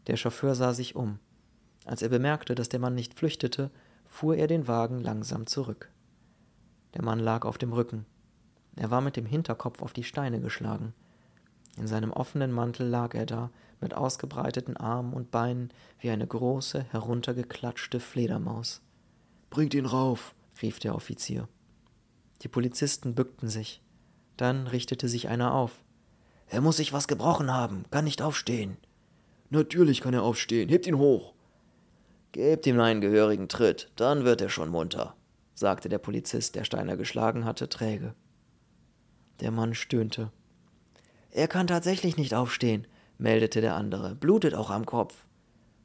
Der 0.07 0.17
Chauffeur 0.17 0.55
sah 0.55 0.73
sich 0.73 0.97
um. 0.97 1.19
Als 1.85 2.01
er 2.01 2.09
bemerkte, 2.09 2.55
dass 2.55 2.71
der 2.71 2.81
Mann 2.81 2.95
nicht 2.95 3.13
flüchtete, 3.13 3.71
fuhr 4.07 4.37
er 4.37 4.47
den 4.47 4.67
Wagen 4.69 5.01
langsam 5.01 5.47
zurück. 5.47 5.91
Der 6.95 7.05
Mann 7.05 7.19
lag 7.19 7.45
auf 7.45 7.59
dem 7.59 7.75
Rücken. 7.75 8.07
Er 8.77 8.91
war 8.91 9.03
mit 9.03 9.17
dem 9.17 9.27
Hinterkopf 9.27 9.83
auf 9.83 9.93
die 9.93 10.05
Steine 10.05 10.41
geschlagen. 10.41 10.95
In 11.77 11.87
seinem 11.87 12.13
offenen 12.13 12.53
Mantel 12.53 12.87
lag 12.87 13.15
er 13.15 13.27
da, 13.27 13.51
mit 13.81 13.95
ausgebreiteten 13.95 14.77
Armen 14.77 15.13
und 15.13 15.31
Beinen 15.31 15.73
wie 16.01 16.11
eine 16.11 16.27
große, 16.27 16.85
heruntergeklatschte 16.91 18.01
Fledermaus. 18.01 18.81
Bringt 19.51 19.75
ihn 19.75 19.87
rauf, 19.87 20.35
rief 20.63 20.79
der 20.79 20.95
Offizier. 20.95 21.49
Die 22.43 22.49
Polizisten 22.49 23.15
bückten 23.15 23.49
sich. 23.49 23.83
Dann 24.37 24.67
richtete 24.67 25.09
sich 25.09 25.29
einer 25.29 25.55
auf. 25.55 25.83
Er 26.49 26.61
muss 26.61 26.77
sich 26.77 26.93
was 26.93 27.09
gebrochen 27.09 27.53
haben, 27.53 27.85
kann 27.91 28.05
nicht 28.05 28.23
aufstehen. 28.23 28.77
Natürlich 29.51 30.01
kann 30.01 30.15
er 30.15 30.23
aufstehen, 30.23 30.69
hebt 30.69 30.87
ihn 30.87 30.99
hoch. 30.99 31.35
Gebt 32.33 32.67
ihm 32.67 32.79
einen 32.81 33.01
gehörigen 33.01 33.49
Tritt, 33.49 33.91
dann 33.97 34.25
wird 34.25 34.41
er 34.41 34.51
schon 34.51 34.69
munter, 34.69 35.15
sagte 35.55 35.89
der 35.89 35.99
Polizist, 35.99 36.55
der 36.55 36.65
Steiner 36.65 36.97
geschlagen 36.97 37.45
hatte, 37.45 37.69
träge. 37.69 38.15
Der 39.41 39.51
Mann 39.51 39.75
stöhnte. 39.75 40.31
Er 41.31 41.49
kann 41.49 41.67
tatsächlich 41.67 42.17
nicht 42.17 42.35
aufstehen, 42.35 42.87
meldete 43.19 43.61
der 43.61 43.75
andere, 43.75 44.15
blutet 44.15 44.55
auch 44.55 44.71
am 44.71 44.87
Kopf. 44.87 45.25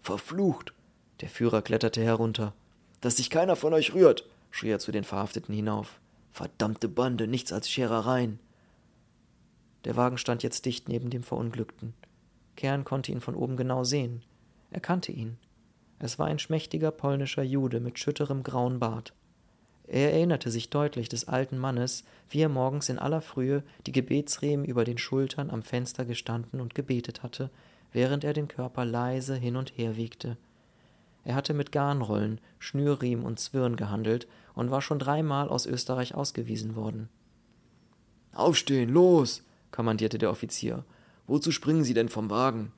Verflucht! 0.02 0.74
Der 1.22 1.30
Führer 1.30 1.62
kletterte 1.62 2.04
herunter. 2.04 2.54
Dass 3.02 3.18
sich 3.18 3.30
keiner 3.30 3.56
von 3.56 3.74
euch 3.74 3.94
rührt, 3.94 4.28
schrie 4.52 4.70
er 4.70 4.80
zu 4.80 4.92
den 4.92 5.04
Verhafteten 5.04 5.54
hinauf. 5.54 6.00
Verdammte 6.32 6.88
Bande, 6.88 7.28
nichts 7.28 7.54
als 7.54 7.70
Scherereien. 7.70 8.40
Der 9.86 9.96
Wagen 9.96 10.18
stand 10.18 10.44
jetzt 10.44 10.66
dicht 10.66 10.88
neben 10.88 11.10
dem 11.10 11.24
Verunglückten. 11.24 11.94
Kern 12.56 12.84
konnte 12.84 13.12
ihn 13.12 13.22
von 13.22 13.36
oben 13.36 13.58
genau 13.58 13.84
sehen. 13.84 14.24
Er 14.72 14.80
kannte 14.80 15.12
ihn. 15.12 15.38
Es 16.00 16.20
war 16.20 16.28
ein 16.28 16.40
schmächtiger 16.40 16.92
polnischer 16.92 17.44
Jude 17.44 17.80
mit 17.80 18.00
schütterem 18.00 18.44
grauen 18.44 18.80
Bart. 18.80 19.13
Er 19.86 20.13
erinnerte 20.13 20.50
sich 20.50 20.70
deutlich 20.70 21.10
des 21.10 21.28
alten 21.28 21.58
Mannes, 21.58 22.04
wie 22.30 22.40
er 22.40 22.50
morgens 22.50 22.90
in 22.90 23.00
aller 23.00 23.22
Frühe 23.22 23.63
die 23.86 23.92
Gebetsriemen 23.92 24.66
über 24.66 24.86
den 24.86 24.98
Schultern 24.98 25.50
am 25.50 25.62
Fenster 25.62 26.06
gestanden 26.06 26.62
und 26.62 26.74
gebetet 26.74 27.22
hatte, 27.22 27.50
während 27.92 28.24
er 28.24 28.34
den 28.34 28.48
Körper 28.48 28.86
leise 28.86 29.36
hin 29.36 29.56
und 29.56 29.78
her 29.78 29.98
wiegte. 29.98 30.38
Er 31.25 31.36
hatte 31.36 31.54
mit 31.54 31.72
Garnrollen, 31.72 32.40
Schnürriemen 32.60 33.25
und 33.25 33.40
Zwirn 33.40 33.75
gehandelt 33.75 34.28
und 34.56 34.72
war 34.72 34.82
schon 34.82 35.00
dreimal 35.00 35.50
aus 35.50 35.66
Österreich 35.66 36.16
ausgewiesen 36.16 36.75
worden. 36.75 37.10
Aufstehen, 38.34 38.90
los! 38.90 39.44
kommandierte 39.72 40.18
der 40.18 40.32
Offizier. 40.32 40.84
Wozu 41.28 41.52
springen 41.52 41.84
Sie 41.84 41.94
denn 41.94 42.10
vom 42.10 42.30
Wagen? 42.30 42.72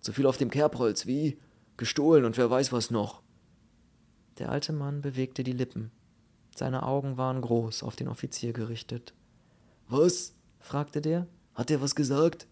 Zu 0.00 0.12
viel 0.12 0.26
auf 0.26 0.36
dem 0.36 0.50
Kerbholz, 0.50 1.06
wie? 1.06 1.38
Gestohlen 1.76 2.24
und 2.24 2.36
wer 2.36 2.50
weiß 2.50 2.72
was 2.72 2.90
noch. 2.90 3.22
Der 4.38 4.50
alte 4.50 4.72
Mann 4.72 5.00
bewegte 5.00 5.44
die 5.44 5.52
Lippen. 5.52 5.90
Seine 6.54 6.84
Augen 6.84 7.16
waren 7.16 7.40
groß 7.40 7.82
auf 7.82 7.96
den 7.96 8.08
Offizier 8.08 8.52
gerichtet. 8.52 9.14
Was? 9.88 10.34
fragte 10.60 11.00
der. 11.00 11.26
Hat 11.54 11.70
er 11.70 11.80
was 11.80 11.94
gesagt? 11.94 12.46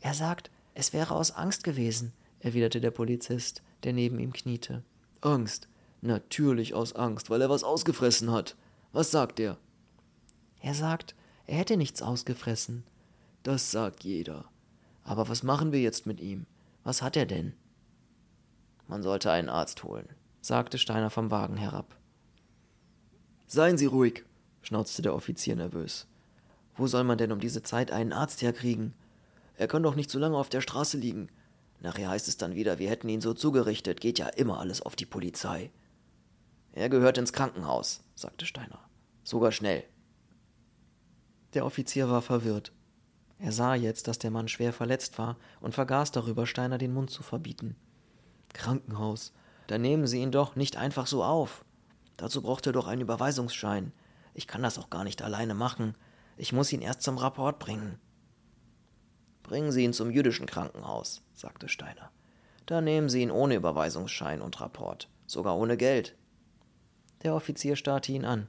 Er 0.00 0.14
sagt, 0.14 0.50
es 0.74 0.92
wäre 0.92 1.14
aus 1.14 1.30
Angst 1.32 1.64
gewesen, 1.64 2.12
erwiderte 2.40 2.80
der 2.80 2.90
Polizist, 2.90 3.62
der 3.82 3.92
neben 3.92 4.18
ihm 4.18 4.32
kniete. 4.32 4.82
Angst? 5.20 5.68
Natürlich 6.02 6.74
aus 6.74 6.94
Angst, 6.94 7.30
weil 7.30 7.40
er 7.40 7.50
was 7.50 7.64
ausgefressen 7.64 8.30
hat. 8.30 8.56
Was 8.92 9.10
sagt 9.10 9.40
er? 9.40 9.58
Er 10.60 10.74
sagt, 10.74 11.14
er 11.46 11.56
hätte 11.58 11.76
nichts 11.76 12.02
ausgefressen. 12.02 12.84
Das 13.42 13.70
sagt 13.70 14.04
jeder. 14.04 14.44
Aber 15.04 15.28
was 15.28 15.42
machen 15.42 15.72
wir 15.72 15.80
jetzt 15.80 16.06
mit 16.06 16.20
ihm? 16.20 16.46
Was 16.84 17.02
hat 17.02 17.16
er 17.16 17.26
denn? 17.26 17.54
Man 18.88 19.02
sollte 19.02 19.30
einen 19.30 19.48
Arzt 19.48 19.82
holen, 19.84 20.08
sagte 20.40 20.78
Steiner 20.78 21.10
vom 21.10 21.30
Wagen 21.30 21.56
herab. 21.56 21.96
Seien 23.46 23.78
Sie 23.78 23.86
ruhig, 23.86 24.24
schnauzte 24.62 25.02
der 25.02 25.14
Offizier 25.14 25.54
nervös. 25.56 26.06
Wo 26.76 26.86
soll 26.86 27.04
man 27.04 27.18
denn 27.18 27.32
um 27.32 27.40
diese 27.40 27.62
Zeit 27.62 27.90
einen 27.90 28.12
Arzt 28.12 28.42
herkriegen? 28.42 28.92
Er 29.56 29.68
kann 29.68 29.82
doch 29.82 29.94
nicht 29.94 30.10
so 30.10 30.18
lange 30.18 30.36
auf 30.36 30.48
der 30.48 30.60
Straße 30.60 30.98
liegen. 30.98 31.28
Nachher 31.80 32.10
heißt 32.10 32.28
es 32.28 32.36
dann 32.36 32.54
wieder, 32.54 32.78
wir 32.78 32.90
hätten 32.90 33.08
ihn 33.08 33.20
so 33.20 33.34
zugerichtet, 33.34 34.00
geht 34.00 34.18
ja 34.18 34.26
immer 34.28 34.58
alles 34.58 34.82
auf 34.82 34.96
die 34.96 35.06
Polizei. 35.06 35.70
Er 36.72 36.88
gehört 36.88 37.18
ins 37.18 37.32
Krankenhaus, 37.32 38.02
sagte 38.14 38.46
Steiner. 38.46 38.80
Sogar 39.22 39.52
schnell. 39.52 39.84
Der 41.54 41.64
Offizier 41.64 42.10
war 42.10 42.22
verwirrt. 42.22 42.72
Er 43.38 43.52
sah 43.52 43.74
jetzt, 43.74 44.08
dass 44.08 44.18
der 44.18 44.30
Mann 44.30 44.48
schwer 44.48 44.72
verletzt 44.72 45.18
war 45.18 45.36
und 45.60 45.74
vergaß 45.74 46.10
darüber, 46.10 46.46
Steiner 46.46 46.78
den 46.78 46.92
Mund 46.92 47.10
zu 47.10 47.22
verbieten. 47.22 47.76
Krankenhaus. 48.52 49.32
Da 49.66 49.78
nehmen 49.78 50.06
Sie 50.06 50.20
ihn 50.20 50.32
doch 50.32 50.56
nicht 50.56 50.76
einfach 50.76 51.06
so 51.06 51.22
auf. 51.22 51.64
Dazu 52.16 52.42
braucht 52.42 52.66
er 52.66 52.72
doch 52.72 52.86
einen 52.86 53.02
Überweisungsschein. 53.02 53.92
Ich 54.34 54.46
kann 54.46 54.62
das 54.62 54.78
auch 54.78 54.90
gar 54.90 55.04
nicht 55.04 55.22
alleine 55.22 55.54
machen. 55.54 55.94
Ich 56.36 56.52
muss 56.52 56.72
ihn 56.72 56.82
erst 56.82 57.02
zum 57.02 57.18
Rapport 57.18 57.58
bringen. 57.58 57.98
Bringen 59.42 59.70
Sie 59.72 59.84
ihn 59.84 59.92
zum 59.92 60.10
jüdischen 60.10 60.46
Krankenhaus, 60.46 61.22
sagte 61.34 61.68
Steiner. 61.68 62.10
Da 62.66 62.80
nehmen 62.80 63.08
Sie 63.08 63.22
ihn 63.22 63.30
ohne 63.30 63.54
Überweisungsschein 63.54 64.42
und 64.42 64.60
Rapport, 64.60 65.08
sogar 65.26 65.56
ohne 65.56 65.76
Geld. 65.76 66.16
Der 67.22 67.34
Offizier 67.34 67.76
starrte 67.76 68.12
ihn 68.12 68.24
an. 68.24 68.48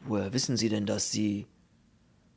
Woher 0.00 0.32
wissen 0.32 0.56
Sie 0.56 0.68
denn, 0.68 0.86
dass 0.86 1.10
Sie. 1.10 1.46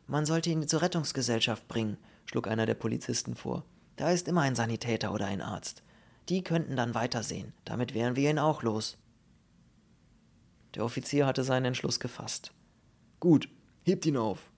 Man 0.08 0.26
sollte 0.26 0.50
ihn 0.50 0.68
zur 0.68 0.82
Rettungsgesellschaft 0.82 1.68
bringen, 1.68 1.98
schlug 2.26 2.48
einer 2.48 2.66
der 2.66 2.74
Polizisten 2.76 3.36
vor. 3.36 3.66
Da 3.96 4.12
ist 4.12 4.28
immer 4.28 4.42
ein 4.42 4.56
Sanitäter 4.56 5.14
oder 5.14 5.28
ein 5.28 5.42
Arzt. 5.42 5.84
Die 6.30 6.44
könnten 6.44 6.76
dann 6.76 6.96
weitersehen. 6.96 7.54
Damit 7.66 7.94
wären 7.94 8.16
wir 8.16 8.30
ihn 8.30 8.40
auch 8.40 8.64
los. 8.64 8.98
Der 10.76 10.84
Offizier 10.84 11.26
hatte 11.26 11.44
seinen 11.44 11.66
Entschluss 11.66 12.00
gefasst. 12.00 12.52
Gut, 13.20 13.48
hebt 13.84 14.06
ihn 14.06 14.18
auf. 14.18 14.52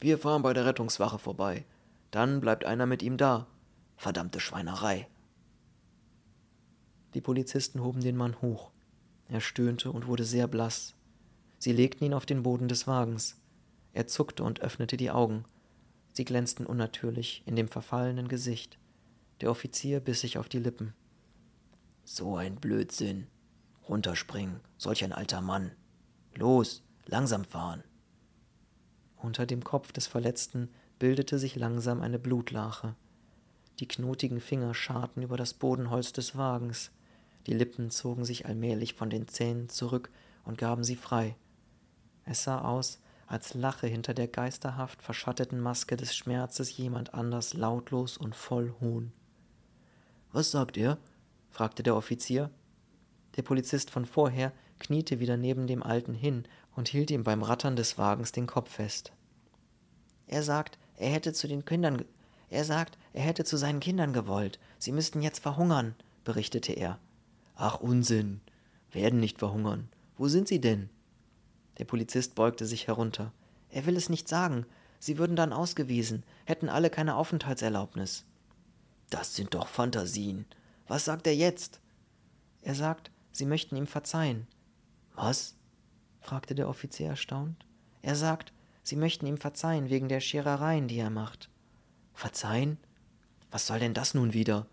Wir 0.00 0.18
fahren 0.18 0.42
bei 0.42 0.52
der 0.52 0.66
Rettungswache 0.66 1.18
vorbei. 1.18 1.64
Dann 2.10 2.40
bleibt 2.40 2.64
einer 2.64 2.86
mit 2.86 3.02
ihm 3.02 3.16
da. 3.16 3.46
Verdammte 3.96 4.40
Schweinerei. 4.40 5.08
Die 7.14 7.20
Polizisten 7.20 7.82
hoben 7.82 8.00
den 8.00 8.16
Mann 8.16 8.40
hoch. 8.42 8.70
Er 9.28 9.40
stöhnte 9.40 9.90
und 9.90 10.06
wurde 10.06 10.24
sehr 10.24 10.46
blass. 10.46 10.94
Sie 11.58 11.72
legten 11.72 12.04
ihn 12.04 12.14
auf 12.14 12.26
den 12.26 12.42
Boden 12.42 12.68
des 12.68 12.86
Wagens. 12.86 13.40
Er 13.92 14.06
zuckte 14.06 14.44
und 14.44 14.60
öffnete 14.60 14.96
die 14.96 15.10
Augen. 15.10 15.44
Sie 16.12 16.24
glänzten 16.24 16.66
unnatürlich 16.66 17.42
in 17.46 17.56
dem 17.56 17.68
verfallenen 17.68 18.28
Gesicht. 18.28 18.78
Der 19.40 19.50
Offizier 19.50 20.00
biss 20.00 20.20
sich 20.20 20.38
auf 20.38 20.48
die 20.48 20.58
Lippen. 20.58 20.92
So 22.04 22.36
ein 22.36 22.56
Blödsinn, 22.56 23.26
Runterspringen, 23.88 24.60
solch 24.78 25.04
ein 25.04 25.12
alter 25.12 25.40
Mann. 25.40 25.72
Los, 26.34 26.82
langsam 27.06 27.44
fahren. 27.44 27.82
Unter 29.16 29.46
dem 29.46 29.64
Kopf 29.64 29.92
des 29.92 30.06
Verletzten 30.06 30.70
bildete 30.98 31.38
sich 31.38 31.56
langsam 31.56 32.00
eine 32.00 32.18
Blutlache. 32.18 32.94
Die 33.80 33.88
knotigen 33.88 34.40
Finger 34.40 34.74
scharten 34.74 35.22
über 35.22 35.36
das 35.36 35.54
Bodenholz 35.54 36.12
des 36.12 36.36
Wagens. 36.36 36.90
Die 37.46 37.54
Lippen 37.54 37.90
zogen 37.90 38.24
sich 38.24 38.46
allmählich 38.46 38.94
von 38.94 39.10
den 39.10 39.28
Zähnen 39.28 39.68
zurück 39.68 40.10
und 40.44 40.58
gaben 40.58 40.84
sie 40.84 40.96
frei. 40.96 41.36
Es 42.24 42.44
sah 42.44 42.62
aus, 42.62 43.00
als 43.26 43.54
lache 43.54 43.86
hinter 43.86 44.14
der 44.14 44.28
geisterhaft 44.28 45.02
verschatteten 45.02 45.60
Maske 45.60 45.96
des 45.96 46.14
Schmerzes 46.14 46.76
jemand 46.76 47.14
anders 47.14 47.54
lautlos 47.54 48.16
und 48.16 48.34
voll 48.34 48.74
Hohn. 48.80 49.12
Was 50.32 50.50
sagt 50.50 50.76
er? 50.76 50.98
fragte 51.50 51.82
der 51.82 51.96
Offizier. 51.96 52.50
Der 53.36 53.42
Polizist 53.42 53.90
von 53.90 54.04
vorher 54.04 54.52
kniete 54.78 55.20
wieder 55.20 55.36
neben 55.36 55.66
dem 55.66 55.82
Alten 55.82 56.14
hin 56.14 56.44
und 56.76 56.88
hielt 56.88 57.10
ihm 57.10 57.24
beim 57.24 57.42
Rattern 57.42 57.76
des 57.76 57.98
Wagens 57.98 58.32
den 58.32 58.46
Kopf 58.46 58.70
fest. 58.70 59.12
Er 60.26 60.42
sagt, 60.42 60.78
er 60.96 61.10
hätte 61.10 61.32
zu 61.32 61.48
den 61.48 61.64
Kindern, 61.64 62.04
er 62.50 62.64
sagt, 62.64 62.98
er 63.12 63.22
hätte 63.22 63.44
zu 63.44 63.56
seinen 63.56 63.80
Kindern 63.80 64.12
gewollt. 64.12 64.58
Sie 64.78 64.92
müssten 64.92 65.22
jetzt 65.22 65.40
verhungern, 65.40 65.94
berichtete 66.24 66.72
er. 66.72 66.98
Ach 67.56 67.80
Unsinn. 67.80 68.40
Werden 68.92 69.18
nicht 69.18 69.38
verhungern. 69.38 69.88
Wo 70.16 70.28
sind 70.28 70.46
sie 70.46 70.60
denn? 70.60 70.88
Der 71.78 71.84
Polizist 71.84 72.36
beugte 72.36 72.64
sich 72.64 72.86
herunter. 72.86 73.32
Er 73.70 73.86
will 73.86 73.96
es 73.96 74.08
nicht 74.08 74.28
sagen. 74.28 74.66
Sie 75.00 75.18
würden 75.18 75.34
dann 75.34 75.52
ausgewiesen, 75.52 76.22
hätten 76.44 76.68
alle 76.68 76.90
keine 76.90 77.16
Aufenthaltserlaubnis. 77.16 78.24
Das 79.10 79.34
sind 79.34 79.54
doch 79.54 79.66
Fantasien. 79.66 80.46
Was 80.86 81.04
sagt 81.04 81.26
er 81.26 81.34
jetzt? 81.34 81.80
Er 82.62 82.76
sagt, 82.76 83.10
Sie 83.34 83.46
möchten 83.46 83.74
ihm 83.74 83.88
verzeihen. 83.88 84.46
Was? 85.16 85.56
fragte 86.20 86.54
der 86.54 86.68
Offizier 86.68 87.08
erstaunt. 87.08 87.66
Er 88.00 88.14
sagt, 88.14 88.52
Sie 88.84 88.94
möchten 88.94 89.26
ihm 89.26 89.38
verzeihen 89.38 89.90
wegen 89.90 90.08
der 90.08 90.20
Scherereien, 90.20 90.86
die 90.86 90.98
er 90.98 91.10
macht. 91.10 91.50
Verzeihen? 92.12 92.78
Was 93.50 93.66
soll 93.66 93.80
denn 93.80 93.92
das 93.92 94.14
nun 94.14 94.34
wieder? 94.34 94.68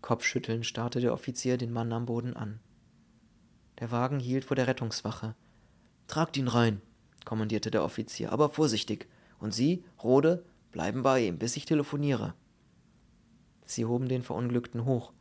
Kopfschüttelnd 0.00 0.66
starrte 0.66 1.00
der 1.00 1.12
Offizier 1.12 1.56
den 1.58 1.72
Mann 1.72 1.92
am 1.92 2.06
Boden 2.06 2.34
an. 2.34 2.58
Der 3.78 3.92
Wagen 3.92 4.18
hielt 4.18 4.46
vor 4.46 4.56
der 4.56 4.66
Rettungswache. 4.66 5.36
Tragt 6.08 6.36
ihn 6.36 6.48
rein, 6.48 6.82
kommandierte 7.24 7.70
der 7.70 7.84
Offizier, 7.84 8.32
aber 8.32 8.50
vorsichtig. 8.50 9.06
Und 9.38 9.54
Sie, 9.54 9.84
Rode, 10.02 10.44
bleiben 10.72 11.04
bei 11.04 11.20
ihm, 11.24 11.38
bis 11.38 11.56
ich 11.56 11.66
telefoniere. 11.66 12.34
Sie 13.64 13.84
hoben 13.84 14.08
den 14.08 14.24
Verunglückten 14.24 14.86
hoch. 14.86 15.12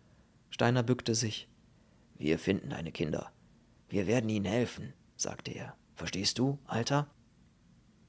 Steiner 0.50 0.82
bückte 0.82 1.14
sich. 1.14 1.48
Wir 2.22 2.38
finden 2.38 2.70
deine 2.70 2.92
Kinder. 2.92 3.32
Wir 3.90 4.06
werden 4.06 4.30
ihnen 4.30 4.46
helfen, 4.46 4.94
sagte 5.16 5.50
er. 5.50 5.76
Verstehst 5.96 6.38
du, 6.38 6.60
Alter? 6.68 7.08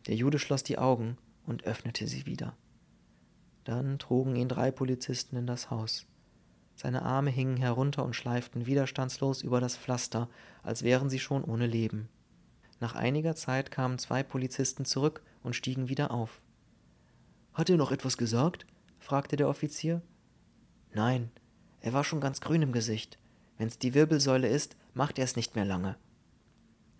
Der 0.07 0.14
Jude 0.14 0.38
schloss 0.38 0.62
die 0.62 0.76
Augen 0.76 1.16
und 1.47 1.64
öffnete 1.64 2.07
sie 2.07 2.26
wieder. 2.26 2.54
Dann 3.64 3.99
trugen 3.99 4.37
ihn 4.37 4.50
drei 4.50 4.71
Polizisten 4.71 5.37
in 5.37 5.47
das 5.47 5.71
Haus. 5.71 6.04
Seine 6.75 7.00
Arme 7.00 7.31
hingen 7.31 7.57
herunter 7.57 8.04
und 8.04 8.14
schleiften 8.14 8.66
widerstandslos 8.66 9.40
über 9.40 9.62
das 9.62 9.78
Pflaster, 9.78 10.28
als 10.62 10.83
wären 10.83 11.09
sie 11.09 11.19
schon 11.19 11.42
ohne 11.42 11.66
Leben. 11.66 12.11
Nach 12.81 12.95
einiger 12.95 13.35
Zeit 13.35 13.71
kamen 13.71 13.99
zwei 13.99 14.23
Polizisten 14.23 14.85
zurück 14.85 15.23
und 15.42 15.57
stiegen 15.57 15.88
wieder 15.88 16.11
auf. 16.11 16.42
Hat 17.54 17.71
er 17.71 17.78
noch 17.78 17.92
etwas 17.92 18.19
gesagt? 18.19 18.66
fragte 18.99 19.37
der 19.37 19.49
Offizier. 19.49 20.02
Nein, 20.92 21.31
er 21.81 21.95
war 21.95 22.04
schon 22.04 22.21
ganz 22.21 22.42
grün 22.42 22.61
im 22.61 22.73
Gesicht. 22.73 23.19
Wenn's 23.62 23.78
die 23.78 23.95
Wirbelsäule 23.95 24.49
ist, 24.49 24.75
macht 24.92 25.21
er 25.21 25.25
es 25.25 25.37
nicht 25.37 25.54
mehr 25.54 25.64
lange. 25.64 25.95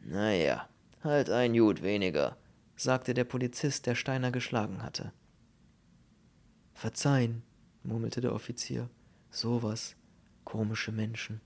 Naja, 0.05 0.69
halt 1.03 1.29
ein 1.29 1.55
Jud 1.55 1.83
weniger, 1.83 2.37
sagte 2.77 3.15
der 3.15 3.25
Polizist, 3.25 3.87
der 3.87 3.97
Steiner 3.97 4.31
geschlagen 4.31 4.81
hatte. 4.85 5.13
Verzeihen, 6.73 7.43
murmelte 7.83 8.21
der 8.21 8.33
Offizier. 8.33 8.89
Sowas. 9.33 9.97
Komische 10.45 10.93
Menschen. 10.93 11.41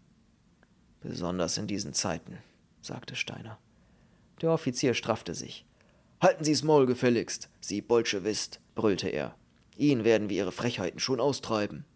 Besonders 1.00 1.56
in 1.56 1.66
diesen 1.66 1.94
Zeiten, 1.94 2.37
sagte 2.82 3.16
Steiner. 3.16 3.56
Der 4.42 4.50
Offizier 4.50 4.92
straffte 4.92 5.35
sich. 5.35 5.64
Halten 6.20 6.44
Sie's 6.44 6.62
Maul 6.62 6.85
gefälligst, 6.85 7.49
Sie 7.62 7.80
Bolschewist, 7.80 8.61
brüllte 8.75 9.08
er. 9.08 9.35
Ihnen 9.78 10.04
werden 10.04 10.28
wir 10.28 10.37
Ihre 10.37 10.52
Frechheiten 10.52 11.00
schon 11.00 11.20
austreiben. 11.20 11.87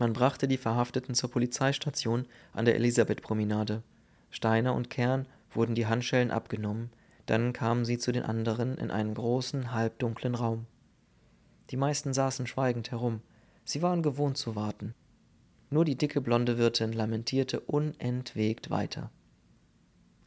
Man 0.00 0.14
brachte 0.14 0.48
die 0.48 0.56
Verhafteten 0.56 1.14
zur 1.14 1.30
Polizeistation 1.30 2.24
an 2.54 2.64
der 2.64 2.74
Elisabethpromenade. 2.74 3.82
Steiner 4.30 4.74
und 4.74 4.88
Kern 4.88 5.26
wurden 5.52 5.74
die 5.74 5.86
Handschellen 5.86 6.30
abgenommen, 6.30 6.88
dann 7.26 7.52
kamen 7.52 7.84
sie 7.84 7.98
zu 7.98 8.10
den 8.10 8.22
anderen 8.22 8.78
in 8.78 8.90
einen 8.90 9.12
großen, 9.12 9.74
halbdunklen 9.74 10.34
Raum. 10.34 10.64
Die 11.68 11.76
meisten 11.76 12.14
saßen 12.14 12.46
schweigend 12.46 12.90
herum. 12.90 13.20
Sie 13.66 13.82
waren 13.82 14.02
gewohnt 14.02 14.38
zu 14.38 14.56
warten. 14.56 14.94
Nur 15.68 15.84
die 15.84 15.96
dicke 15.96 16.22
blonde 16.22 16.56
Wirtin 16.56 16.94
lamentierte 16.94 17.60
unentwegt 17.60 18.70
weiter. 18.70 19.10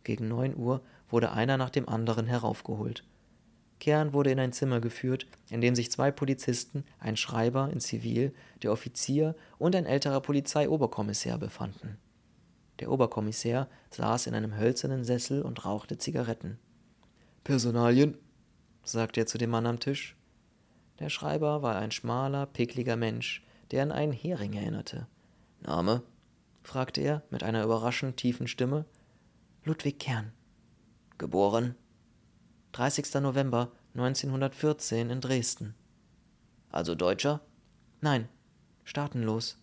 Gegen 0.03 0.27
neun 0.27 0.55
Uhr 0.55 0.81
wurde 1.09 1.31
einer 1.31 1.57
nach 1.57 1.71
dem 1.71 1.89
anderen 1.89 2.27
heraufgeholt. 2.27 3.03
Kern 3.79 4.13
wurde 4.13 4.31
in 4.31 4.39
ein 4.39 4.53
Zimmer 4.53 4.79
geführt, 4.79 5.27
in 5.49 5.61
dem 5.61 5.75
sich 5.75 5.91
zwei 5.91 6.11
Polizisten, 6.11 6.85
ein 6.99 7.17
Schreiber 7.17 7.69
in 7.71 7.79
Zivil, 7.79 8.33
der 8.61 8.71
Offizier 8.71 9.35
und 9.57 9.75
ein 9.75 9.85
älterer 9.85 10.21
Polizeioberkommissär 10.21 11.37
befanden. 11.37 11.97
Der 12.79 12.91
Oberkommissär 12.91 13.67
saß 13.91 14.27
in 14.27 14.35
einem 14.35 14.57
hölzernen 14.57 15.03
Sessel 15.03 15.41
und 15.41 15.65
rauchte 15.65 15.97
Zigaretten. 15.97 16.59
Personalien, 17.43 18.17
sagte 18.83 19.21
er 19.21 19.27
zu 19.27 19.37
dem 19.37 19.49
Mann 19.49 19.65
am 19.65 19.79
Tisch. 19.79 20.15
Der 20.99 21.09
Schreiber 21.09 21.61
war 21.61 21.75
ein 21.75 21.91
schmaler, 21.91 22.45
pickliger 22.45 22.95
Mensch, 22.95 23.43
der 23.71 23.83
an 23.83 23.91
einen 23.91 24.13
Hering 24.13 24.53
erinnerte. 24.53 25.07
Name? 25.61 26.03
fragte 26.63 27.01
er 27.01 27.23
mit 27.29 27.43
einer 27.43 27.63
überraschend 27.63 28.17
tiefen 28.17 28.47
Stimme. 28.47 28.85
Ludwig 29.65 29.99
Kern. 29.99 30.31
Geboren? 31.17 31.75
30. 32.73 33.21
November 33.21 33.71
1914 33.93 35.11
in 35.11 35.21
Dresden. 35.21 35.75
Also 36.71 36.95
Deutscher? 36.95 37.39
Nein, 38.01 38.27
staatenlos, 38.83 39.59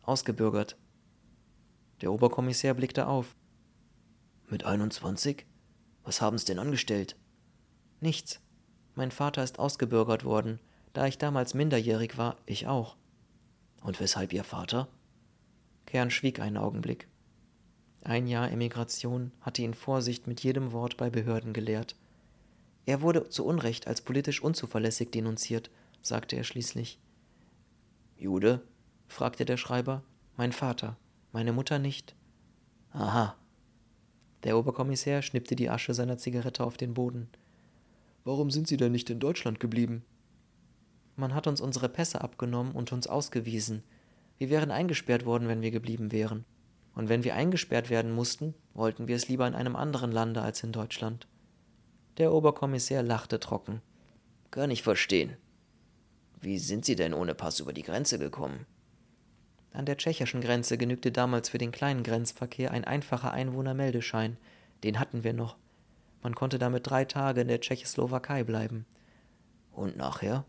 ausgebürgert. 0.00 0.78
Der 2.00 2.10
Oberkommissär 2.10 2.72
blickte 2.72 3.06
auf. 3.06 3.36
Mit 4.48 4.64
21? 4.64 5.44
Was 6.04 6.22
haben's 6.22 6.46
denn 6.46 6.58
angestellt? 6.58 7.16
Nichts. 8.00 8.40
Mein 8.94 9.10
Vater 9.10 9.44
ist 9.44 9.58
ausgebürgert 9.58 10.24
worden, 10.24 10.58
da 10.94 11.06
ich 11.06 11.18
damals 11.18 11.52
minderjährig 11.52 12.16
war, 12.16 12.38
ich 12.46 12.66
auch. 12.66 12.96
Und 13.82 14.00
weshalb 14.00 14.32
Ihr 14.32 14.44
Vater? 14.44 14.88
Kern 15.84 16.10
schwieg 16.10 16.40
einen 16.40 16.56
Augenblick. 16.56 17.08
Ein 18.04 18.26
Jahr 18.26 18.50
Emigration 18.50 19.32
hatte 19.42 19.60
ihn 19.60 19.74
Vorsicht 19.74 20.26
mit 20.26 20.42
jedem 20.42 20.72
Wort 20.72 20.96
bei 20.96 21.10
Behörden 21.10 21.52
gelehrt. 21.52 21.94
Er 22.86 23.00
wurde 23.00 23.28
zu 23.28 23.44
Unrecht 23.44 23.86
als 23.86 24.02
politisch 24.02 24.42
unzuverlässig 24.42 25.10
denunziert, 25.10 25.70
sagte 26.02 26.36
er 26.36 26.44
schließlich. 26.44 26.98
Jude? 28.16 28.62
fragte 29.08 29.44
der 29.44 29.56
Schreiber. 29.56 30.02
Mein 30.36 30.52
Vater, 30.52 30.96
meine 31.32 31.52
Mutter 31.52 31.78
nicht. 31.78 32.14
Aha. 32.90 33.36
Der 34.42 34.58
Oberkommissär 34.58 35.22
schnippte 35.22 35.56
die 35.56 35.70
Asche 35.70 35.94
seiner 35.94 36.18
Zigarette 36.18 36.64
auf 36.64 36.76
den 36.76 36.94
Boden. 36.94 37.28
Warum 38.24 38.50
sind 38.50 38.68
Sie 38.68 38.76
denn 38.76 38.92
nicht 38.92 39.08
in 39.10 39.20
Deutschland 39.20 39.60
geblieben? 39.60 40.04
Man 41.16 41.34
hat 41.34 41.46
uns 41.46 41.60
unsere 41.60 41.88
Pässe 41.88 42.20
abgenommen 42.20 42.72
und 42.72 42.92
uns 42.92 43.06
ausgewiesen. 43.06 43.82
Wir 44.38 44.50
wären 44.50 44.70
eingesperrt 44.70 45.24
worden, 45.24 45.48
wenn 45.48 45.62
wir 45.62 45.70
geblieben 45.70 46.12
wären. 46.12 46.44
Und 46.94 47.08
wenn 47.08 47.24
wir 47.24 47.34
eingesperrt 47.34 47.90
werden 47.90 48.12
mussten, 48.12 48.54
wollten 48.72 49.08
wir 49.08 49.16
es 49.16 49.28
lieber 49.28 49.46
in 49.46 49.54
einem 49.54 49.76
anderen 49.76 50.12
Lande 50.12 50.42
als 50.42 50.62
in 50.62 50.72
Deutschland. 50.72 51.26
Der 52.18 52.32
Oberkommissär 52.32 53.02
lachte 53.02 53.40
trocken. 53.40 53.82
Kann 54.50 54.70
ich 54.70 54.82
verstehen. 54.82 55.36
Wie 56.40 56.58
sind 56.58 56.84
Sie 56.84 56.94
denn 56.94 57.12
ohne 57.12 57.34
Pass 57.34 57.58
über 57.58 57.72
die 57.72 57.82
Grenze 57.82 58.18
gekommen? 58.18 58.66
An 59.72 59.86
der 59.86 59.96
tschechischen 59.96 60.40
Grenze 60.40 60.78
genügte 60.78 61.10
damals 61.10 61.48
für 61.48 61.58
den 61.58 61.72
kleinen 61.72 62.04
Grenzverkehr 62.04 62.70
ein 62.70 62.84
einfacher 62.84 63.32
Einwohnermeldeschein. 63.32 64.36
Den 64.84 65.00
hatten 65.00 65.24
wir 65.24 65.32
noch. 65.32 65.56
Man 66.22 66.36
konnte 66.36 66.58
damit 66.58 66.88
drei 66.88 67.04
Tage 67.04 67.40
in 67.40 67.48
der 67.48 67.60
Tschechoslowakei 67.60 68.44
bleiben. 68.44 68.86
Und 69.72 69.96
nachher? 69.96 70.44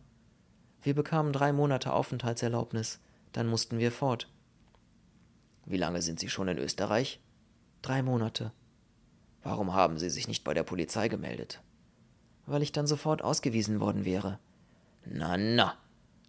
Wir 0.84 0.94
bekamen 0.94 1.34
drei 1.34 1.52
Monate 1.52 1.92
Aufenthaltserlaubnis. 1.92 3.00
Dann 3.32 3.48
mussten 3.48 3.80
wir 3.80 3.92
fort. 3.92 4.30
Wie 5.66 5.78
lange 5.78 6.04
sind 6.04 6.20
Sie 6.20 6.30
schon 6.30 6.48
in 6.48 6.60
Österreich? 6.60 7.20
Drei 7.82 8.04
Monate. 8.04 8.52
Warum 9.46 9.76
haben 9.76 10.00
Sie 10.00 10.10
sich 10.10 10.28
nicht 10.28 10.44
bei 10.44 10.56
der 10.56 10.64
Polizei 10.64 11.08
gemeldet? 11.08 11.62
Weil 12.48 12.64
ich 12.64 12.72
dann 12.72 12.88
sofort 12.88 13.22
ausgewiesen 13.22 13.80
worden 13.80 14.04
wäre. 14.04 14.40
Na, 15.06 15.38
na. 15.38 15.76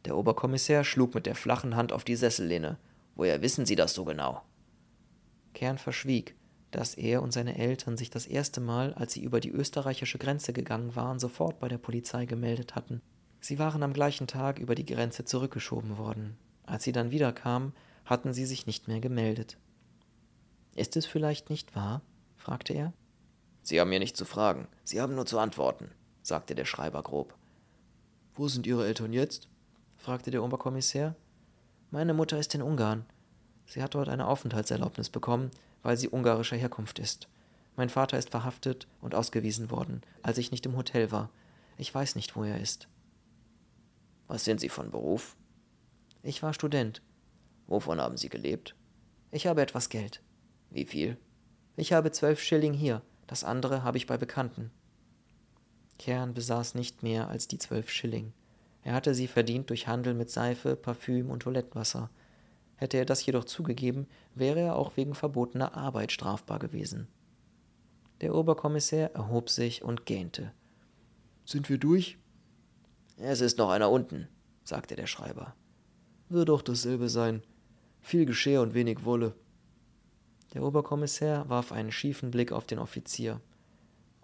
Der 0.04 0.18
Oberkommissär 0.18 0.84
schlug 0.84 1.14
mit 1.14 1.24
der 1.24 1.34
flachen 1.34 1.76
Hand 1.76 1.94
auf 1.94 2.04
die 2.04 2.14
Sessellehne. 2.14 2.76
Woher 3.14 3.40
wissen 3.40 3.64
Sie 3.64 3.74
das 3.74 3.94
so 3.94 4.04
genau? 4.04 4.42
Kern 5.54 5.78
verschwieg, 5.78 6.36
dass 6.70 6.92
er 6.92 7.22
und 7.22 7.32
seine 7.32 7.56
Eltern 7.56 7.96
sich 7.96 8.10
das 8.10 8.26
erste 8.26 8.60
Mal, 8.60 8.92
als 8.92 9.14
sie 9.14 9.22
über 9.22 9.40
die 9.40 9.50
österreichische 9.50 10.18
Grenze 10.18 10.52
gegangen 10.52 10.94
waren, 10.94 11.18
sofort 11.18 11.58
bei 11.58 11.68
der 11.68 11.78
Polizei 11.78 12.26
gemeldet 12.26 12.74
hatten. 12.74 13.00
Sie 13.40 13.58
waren 13.58 13.82
am 13.82 13.94
gleichen 13.94 14.26
Tag 14.26 14.58
über 14.58 14.74
die 14.74 14.84
Grenze 14.84 15.24
zurückgeschoben 15.24 15.96
worden. 15.96 16.36
Als 16.66 16.84
sie 16.84 16.92
dann 16.92 17.10
wiederkamen, 17.10 17.72
hatten 18.04 18.34
sie 18.34 18.44
sich 18.44 18.66
nicht 18.66 18.88
mehr 18.88 19.00
gemeldet. 19.00 19.56
Ist 20.74 20.98
es 20.98 21.06
vielleicht 21.06 21.48
nicht 21.48 21.74
wahr? 21.74 22.02
fragte 22.36 22.74
er. 22.74 22.92
Sie 23.66 23.80
haben 23.80 23.90
mir 23.90 23.98
nicht 23.98 24.16
zu 24.16 24.24
fragen, 24.24 24.68
Sie 24.84 25.00
haben 25.00 25.16
nur 25.16 25.26
zu 25.26 25.40
antworten, 25.40 25.90
sagte 26.22 26.54
der 26.54 26.66
Schreiber 26.66 27.02
grob. 27.02 27.34
Wo 28.36 28.46
sind 28.46 28.64
Ihre 28.64 28.86
Eltern 28.86 29.12
jetzt? 29.12 29.48
fragte 29.96 30.30
der 30.30 30.44
Oberkommissär. 30.44 31.16
Meine 31.90 32.14
Mutter 32.14 32.38
ist 32.38 32.54
in 32.54 32.62
Ungarn. 32.62 33.04
Sie 33.66 33.82
hat 33.82 33.96
dort 33.96 34.08
eine 34.08 34.28
Aufenthaltserlaubnis 34.28 35.10
bekommen, 35.10 35.50
weil 35.82 35.96
sie 35.96 36.08
ungarischer 36.08 36.56
Herkunft 36.56 37.00
ist. 37.00 37.26
Mein 37.74 37.88
Vater 37.88 38.16
ist 38.16 38.30
verhaftet 38.30 38.86
und 39.00 39.16
ausgewiesen 39.16 39.68
worden, 39.68 40.02
als 40.22 40.38
ich 40.38 40.52
nicht 40.52 40.64
im 40.64 40.76
Hotel 40.76 41.10
war. 41.10 41.28
Ich 41.76 41.92
weiß 41.92 42.14
nicht, 42.14 42.36
wo 42.36 42.44
er 42.44 42.60
ist. 42.60 42.86
Was 44.28 44.44
sind 44.44 44.60
Sie 44.60 44.68
von 44.68 44.92
Beruf? 44.92 45.34
Ich 46.22 46.40
war 46.40 46.54
Student. 46.54 47.02
Wovon 47.66 48.00
haben 48.00 48.16
Sie 48.16 48.28
gelebt? 48.28 48.76
Ich 49.32 49.48
habe 49.48 49.60
etwas 49.60 49.88
Geld. 49.88 50.22
Wie 50.70 50.84
viel? 50.84 51.16
Ich 51.74 51.92
habe 51.92 52.12
zwölf 52.12 52.40
Schilling 52.40 52.72
hier, 52.72 53.02
das 53.26 53.44
andere 53.44 53.82
habe 53.82 53.98
ich 53.98 54.06
bei 54.06 54.16
Bekannten. 54.16 54.70
Kern 55.98 56.34
besaß 56.34 56.74
nicht 56.74 57.02
mehr 57.02 57.28
als 57.28 57.48
die 57.48 57.58
zwölf 57.58 57.90
Schilling. 57.90 58.32
Er 58.82 58.94
hatte 58.94 59.14
sie 59.14 59.26
verdient 59.26 59.70
durch 59.70 59.88
Handel 59.88 60.14
mit 60.14 60.30
Seife, 60.30 60.76
Parfüm 60.76 61.30
und 61.30 61.40
Toilettenwasser. 61.40 62.10
Hätte 62.76 62.98
er 62.98 63.04
das 63.04 63.24
jedoch 63.24 63.44
zugegeben, 63.44 64.06
wäre 64.34 64.60
er 64.60 64.76
auch 64.76 64.96
wegen 64.96 65.14
verbotener 65.14 65.76
Arbeit 65.76 66.12
strafbar 66.12 66.58
gewesen. 66.58 67.08
Der 68.20 68.34
Oberkommissär 68.34 69.14
erhob 69.14 69.50
sich 69.50 69.82
und 69.82 70.06
gähnte. 70.06 70.52
Sind 71.44 71.68
wir 71.68 71.78
durch? 71.78 72.18
Es 73.18 73.40
ist 73.40 73.58
noch 73.58 73.70
einer 73.70 73.90
unten, 73.90 74.28
sagte 74.62 74.94
der 74.94 75.06
Schreiber. 75.06 75.54
Wird 76.28 76.48
doch 76.48 76.62
dasselbe 76.62 77.08
sein. 77.08 77.42
Viel 78.00 78.26
Geschirr 78.26 78.60
und 78.62 78.74
wenig 78.74 79.04
Wolle. 79.04 79.34
Der 80.56 80.62
Oberkommissär 80.62 81.44
warf 81.50 81.70
einen 81.70 81.92
schiefen 81.92 82.30
Blick 82.30 82.50
auf 82.50 82.66
den 82.66 82.78
Offizier. 82.78 83.42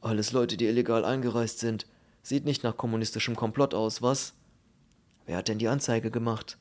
Alles 0.01 0.33
Leute, 0.33 0.57
die 0.57 0.65
illegal 0.65 1.05
eingereist 1.05 1.59
sind. 1.59 1.87
Sieht 2.23 2.47
nicht 2.47 2.63
nach 2.63 2.79
kommunistischem 2.79 3.37
Komplott 3.37 3.75
aus, 3.75 4.01
was? 4.01 4.33
Wer 5.27 5.37
hat 5.37 5.49
denn 5.49 5.59
die 5.59 5.69
Anzeige 5.69 6.11
gemacht? 6.11 6.57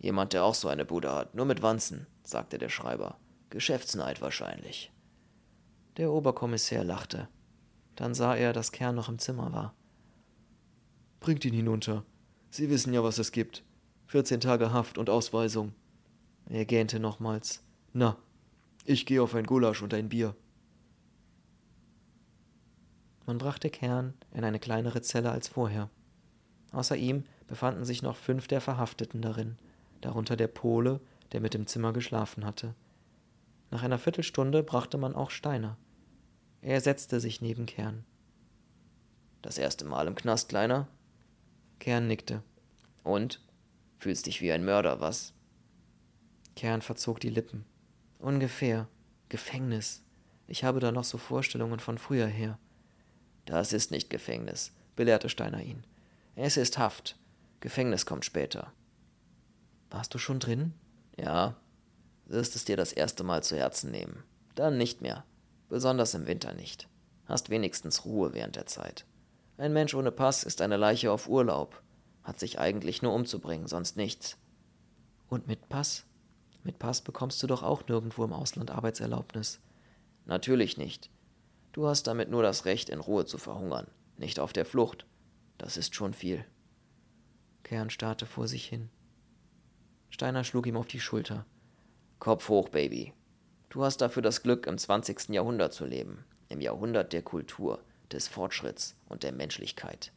Jemand, 0.00 0.32
der 0.32 0.42
auch 0.42 0.56
so 0.56 0.66
eine 0.66 0.84
Bude 0.84 1.12
hat, 1.12 1.36
nur 1.36 1.46
mit 1.46 1.62
Wanzen, 1.62 2.08
sagte 2.24 2.58
der 2.58 2.68
Schreiber. 2.68 3.16
Geschäftsneid 3.50 4.20
wahrscheinlich. 4.22 4.90
Der 5.96 6.10
Oberkommissär 6.10 6.82
lachte. 6.82 7.28
Dann 7.94 8.12
sah 8.12 8.34
er, 8.34 8.52
dass 8.52 8.72
Kern 8.72 8.96
noch 8.96 9.08
im 9.08 9.20
Zimmer 9.20 9.52
war. 9.52 9.72
Bringt 11.20 11.44
ihn 11.44 11.54
hinunter. 11.54 12.04
Sie 12.50 12.68
wissen 12.70 12.92
ja, 12.92 13.04
was 13.04 13.20
es 13.20 13.30
gibt. 13.30 13.62
14 14.08 14.40
Tage 14.40 14.72
Haft 14.72 14.98
und 14.98 15.10
Ausweisung. 15.10 15.74
Er 16.46 16.64
gähnte 16.64 16.98
nochmals. 16.98 17.62
Na, 17.92 18.16
ich 18.84 19.06
gehe 19.06 19.22
auf 19.22 19.34
ein 19.34 19.46
Gulasch 19.46 19.82
und 19.82 19.94
ein 19.94 20.08
Bier. 20.08 20.34
Man 23.26 23.38
brachte 23.38 23.70
Kern 23.70 24.14
in 24.32 24.44
eine 24.44 24.58
kleinere 24.58 25.02
Zelle 25.02 25.30
als 25.30 25.48
vorher. 25.48 25.90
Außer 26.72 26.96
ihm 26.96 27.24
befanden 27.46 27.84
sich 27.84 28.02
noch 28.02 28.16
fünf 28.16 28.48
der 28.48 28.60
Verhafteten 28.60 29.22
darin, 29.22 29.56
darunter 30.00 30.36
der 30.36 30.48
Pole, 30.48 31.00
der 31.32 31.40
mit 31.40 31.54
im 31.54 31.66
Zimmer 31.66 31.92
geschlafen 31.92 32.44
hatte. 32.44 32.74
Nach 33.70 33.82
einer 33.82 33.98
Viertelstunde 33.98 34.62
brachte 34.62 34.98
man 34.98 35.14
auch 35.14 35.30
Steiner. 35.30 35.76
Er 36.62 36.80
setzte 36.80 37.20
sich 37.20 37.40
neben 37.40 37.66
Kern. 37.66 38.04
Das 39.42 39.58
erste 39.58 39.84
Mal 39.84 40.06
im 40.06 40.14
Knast, 40.14 40.48
Kleiner? 40.48 40.88
Kern 41.78 42.06
nickte. 42.06 42.42
Und? 43.04 43.40
Fühlst 43.98 44.26
dich 44.26 44.40
wie 44.40 44.52
ein 44.52 44.64
Mörder, 44.64 45.00
was? 45.00 45.32
Kern 46.56 46.82
verzog 46.82 47.20
die 47.20 47.30
Lippen. 47.30 47.64
Ungefähr. 48.20 48.86
Gefängnis. 49.30 50.02
Ich 50.46 50.62
habe 50.62 50.78
da 50.78 50.92
noch 50.92 51.04
so 51.04 51.16
Vorstellungen 51.16 51.80
von 51.80 51.96
früher 51.96 52.26
her. 52.26 52.58
Das 53.46 53.72
ist 53.72 53.90
nicht 53.90 54.10
Gefängnis, 54.10 54.72
belehrte 54.94 55.30
Steiner 55.30 55.62
ihn. 55.62 55.84
Es 56.34 56.56
ist 56.58 56.76
Haft. 56.76 57.18
Gefängnis 57.60 58.04
kommt 58.04 58.26
später. 58.26 58.72
Warst 59.90 60.12
du 60.12 60.18
schon 60.18 60.38
drin? 60.38 60.74
Ja. 61.16 61.56
Wirst 62.26 62.56
es 62.56 62.64
dir 62.64 62.76
das 62.76 62.92
erste 62.92 63.24
Mal 63.24 63.42
zu 63.42 63.56
Herzen 63.56 63.90
nehmen. 63.90 64.22
Dann 64.54 64.76
nicht 64.76 65.00
mehr. 65.00 65.24
Besonders 65.68 66.14
im 66.14 66.26
Winter 66.26 66.52
nicht. 66.52 66.88
Hast 67.24 67.48
wenigstens 67.48 68.04
Ruhe 68.04 68.34
während 68.34 68.56
der 68.56 68.66
Zeit. 68.66 69.06
Ein 69.56 69.72
Mensch 69.72 69.94
ohne 69.94 70.12
Pass 70.12 70.44
ist 70.44 70.60
eine 70.60 70.76
Leiche 70.76 71.10
auf 71.10 71.28
Urlaub. 71.28 71.82
Hat 72.22 72.38
sich 72.38 72.58
eigentlich 72.58 73.02
nur 73.02 73.14
umzubringen, 73.14 73.66
sonst 73.66 73.96
nichts. 73.96 74.36
Und 75.28 75.46
mit 75.46 75.68
Pass? 75.68 76.04
Mit 76.62 76.78
Pass 76.78 77.00
bekommst 77.00 77.42
du 77.42 77.46
doch 77.46 77.62
auch 77.62 77.86
nirgendwo 77.86 78.24
im 78.24 78.32
Ausland 78.32 78.70
Arbeitserlaubnis. 78.70 79.60
Natürlich 80.26 80.76
nicht. 80.76 81.10
Du 81.72 81.86
hast 81.86 82.06
damit 82.06 82.30
nur 82.30 82.42
das 82.42 82.64
Recht, 82.64 82.88
in 82.90 83.00
Ruhe 83.00 83.24
zu 83.24 83.38
verhungern, 83.38 83.86
nicht 84.16 84.40
auf 84.40 84.52
der 84.52 84.66
Flucht. 84.66 85.06
Das 85.58 85.76
ist 85.76 85.94
schon 85.94 86.12
viel. 86.12 86.44
Kern 87.62 87.90
starrte 87.90 88.26
vor 88.26 88.48
sich 88.48 88.66
hin. 88.66 88.90
Steiner 90.10 90.44
schlug 90.44 90.66
ihm 90.66 90.76
auf 90.76 90.88
die 90.88 91.00
Schulter. 91.00 91.46
Kopf 92.18 92.48
hoch, 92.48 92.68
Baby. 92.68 93.14
Du 93.70 93.84
hast 93.84 93.98
dafür 93.98 94.22
das 94.22 94.42
Glück, 94.42 94.66
im 94.66 94.76
20. 94.76 95.28
Jahrhundert 95.28 95.72
zu 95.72 95.86
leben, 95.86 96.24
im 96.48 96.60
Jahrhundert 96.60 97.12
der 97.12 97.22
Kultur, 97.22 97.82
des 98.10 98.26
Fortschritts 98.26 98.96
und 99.06 99.22
der 99.22 99.32
Menschlichkeit. 99.32 100.12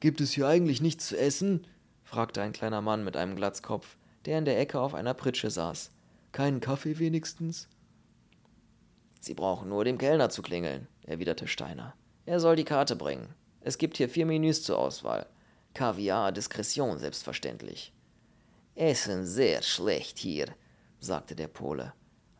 Gibt 0.00 0.20
es 0.20 0.32
hier 0.32 0.48
eigentlich 0.48 0.82
nichts 0.82 1.06
zu 1.06 1.16
essen? 1.16 1.66
Fragte 2.14 2.42
ein 2.42 2.52
kleiner 2.52 2.80
Mann 2.80 3.02
mit 3.02 3.16
einem 3.16 3.34
Glatzkopf, 3.34 3.96
der 4.24 4.38
in 4.38 4.44
der 4.44 4.60
Ecke 4.60 4.78
auf 4.78 4.94
einer 4.94 5.14
Pritsche 5.14 5.50
saß. 5.50 5.90
Keinen 6.30 6.60
Kaffee 6.60 7.00
wenigstens? 7.00 7.66
Sie 9.18 9.34
brauchen 9.34 9.68
nur 9.68 9.84
dem 9.84 9.98
Kellner 9.98 10.30
zu 10.30 10.40
klingeln, 10.40 10.86
erwiderte 11.02 11.48
Steiner. 11.48 11.96
Er 12.24 12.38
soll 12.38 12.54
die 12.54 12.62
Karte 12.62 12.94
bringen. 12.94 13.34
Es 13.62 13.78
gibt 13.78 13.96
hier 13.96 14.08
vier 14.08 14.26
Menüs 14.26 14.62
zur 14.62 14.78
Auswahl. 14.78 15.26
Kaviar 15.74 16.30
Diskretion 16.30 17.00
selbstverständlich. 17.00 17.92
Essen 18.76 19.26
sehr 19.26 19.62
schlecht 19.62 20.16
hier, 20.16 20.46
sagte 21.00 21.34
der 21.34 21.48
Pole. 21.48 21.94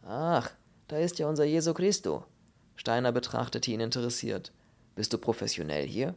Ach, 0.04 0.52
da 0.87 0.98
ist 0.98 1.18
ja 1.18 1.28
unser 1.28 1.46
Jesu 1.46 1.74
Christo. 1.74 2.24
Steiner 2.76 3.10
betrachtete 3.10 3.72
ihn 3.72 3.80
interessiert. 3.80 4.52
Bist 4.94 5.12
du 5.12 5.18
professionell 5.18 5.84
hier? 5.88 6.14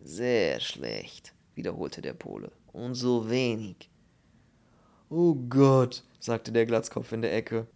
Sehr 0.00 0.60
schlecht, 0.60 1.32
wiederholte 1.58 2.00
der 2.00 2.14
Pole. 2.14 2.50
Und 2.72 2.94
so 2.94 3.28
wenig. 3.28 3.90
Oh 5.10 5.34
Gott, 5.34 6.04
sagte 6.18 6.52
der 6.52 6.64
Glatzkopf 6.64 7.12
in 7.12 7.20
der 7.20 7.34
Ecke. 7.34 7.66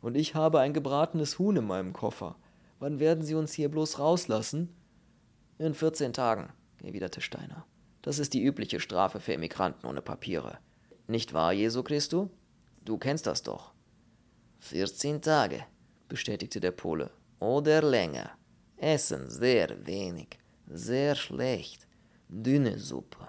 Und 0.00 0.16
ich 0.16 0.34
habe 0.36 0.60
ein 0.60 0.72
gebratenes 0.72 1.38
Huhn 1.38 1.56
in 1.56 1.66
meinem 1.66 1.92
Koffer. 1.92 2.36
Wann 2.78 3.00
werden 3.00 3.24
Sie 3.24 3.34
uns 3.34 3.52
hier 3.52 3.68
bloß 3.68 3.98
rauslassen? 3.98 4.68
In 5.58 5.74
14 5.74 6.12
Tagen, 6.12 6.50
erwiderte 6.82 7.20
Steiner. 7.20 7.66
Das 8.02 8.18
ist 8.18 8.32
die 8.32 8.42
übliche 8.42 8.80
Strafe 8.80 9.20
für 9.20 9.34
Emigranten 9.34 9.86
ohne 9.86 10.00
Papiere. 10.00 10.58
Nicht 11.06 11.34
wahr, 11.34 11.52
Jesu 11.52 11.82
Christo? 11.82 12.30
Du 12.84 12.96
kennst 12.96 13.26
das 13.26 13.42
doch. 13.42 13.72
14 14.60 15.20
Tage, 15.20 15.64
bestätigte 16.08 16.60
der 16.60 16.70
Pole. 16.70 17.10
Oder 17.40 17.82
länger. 17.82 18.30
Essen 18.76 19.28
sehr 19.28 19.86
wenig, 19.86 20.38
sehr 20.66 21.14
schlecht. 21.14 21.86
Dünne 22.32 22.78
Suppe. 22.78 23.26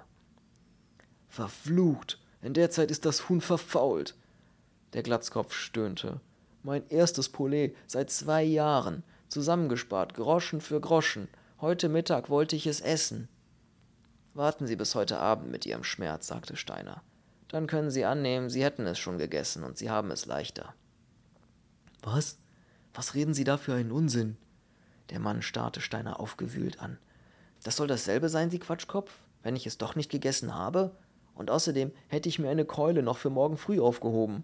Verflucht, 1.27 2.19
in 2.43 2.53
der 2.53 2.69
Zeit 2.69 2.91
ist 2.91 3.03
das 3.03 3.29
Huhn 3.29 3.41
verfault. 3.41 4.15
Der 4.93 5.01
Glatzkopf 5.01 5.55
stöhnte. 5.55 6.21
Mein 6.61 6.87
erstes 6.89 7.27
Poulet 7.29 7.75
seit 7.87 8.11
zwei 8.11 8.43
Jahren, 8.43 9.01
zusammengespart, 9.27 10.13
Groschen 10.13 10.61
für 10.61 10.79
Groschen. 10.79 11.29
Heute 11.61 11.89
Mittag 11.89 12.29
wollte 12.29 12.55
ich 12.55 12.67
es 12.67 12.79
essen. 12.79 13.27
Warten 14.35 14.67
Sie 14.67 14.75
bis 14.75 14.93
heute 14.93 15.17
Abend 15.17 15.49
mit 15.49 15.65
Ihrem 15.65 15.83
Schmerz, 15.83 16.27
sagte 16.27 16.55
Steiner. 16.55 17.01
Dann 17.47 17.65
können 17.65 17.89
Sie 17.89 18.05
annehmen, 18.05 18.51
Sie 18.51 18.63
hätten 18.63 18.85
es 18.85 18.99
schon 18.99 19.17
gegessen 19.17 19.63
und 19.63 19.79
Sie 19.79 19.89
haben 19.89 20.11
es 20.11 20.27
leichter. 20.27 20.75
Was? 22.03 22.37
Was 22.93 23.15
reden 23.15 23.33
Sie 23.33 23.45
da 23.45 23.57
für 23.57 23.73
einen 23.73 23.91
Unsinn? 23.91 24.37
Der 25.09 25.19
Mann 25.19 25.41
starrte 25.41 25.81
Steiner 25.81 26.19
aufgewühlt 26.19 26.79
an. 26.79 26.99
Das 27.63 27.76
soll 27.76 27.88
dasselbe 27.88 28.30
sein, 28.30 28.50
Sie 28.50 28.60
Quatschkopf, 28.60 29.12
wenn 29.43 29.56
ich 29.56 29.67
es 29.67 29.78
doch 29.78 29.95
nicht 29.95 30.12
gegessen 30.12 30.56
habe? 30.56 30.95
Und 31.36 31.50
außerdem 31.50 31.91
hätte 32.08 32.30
ich 32.30 32.39
mir 32.39 32.50
eine 32.50 32.65
Keule 32.65 33.04
noch 33.04 33.17
für 33.17 33.30
morgen 33.30 33.58
früh 33.58 33.80
aufgehoben. 33.80 34.43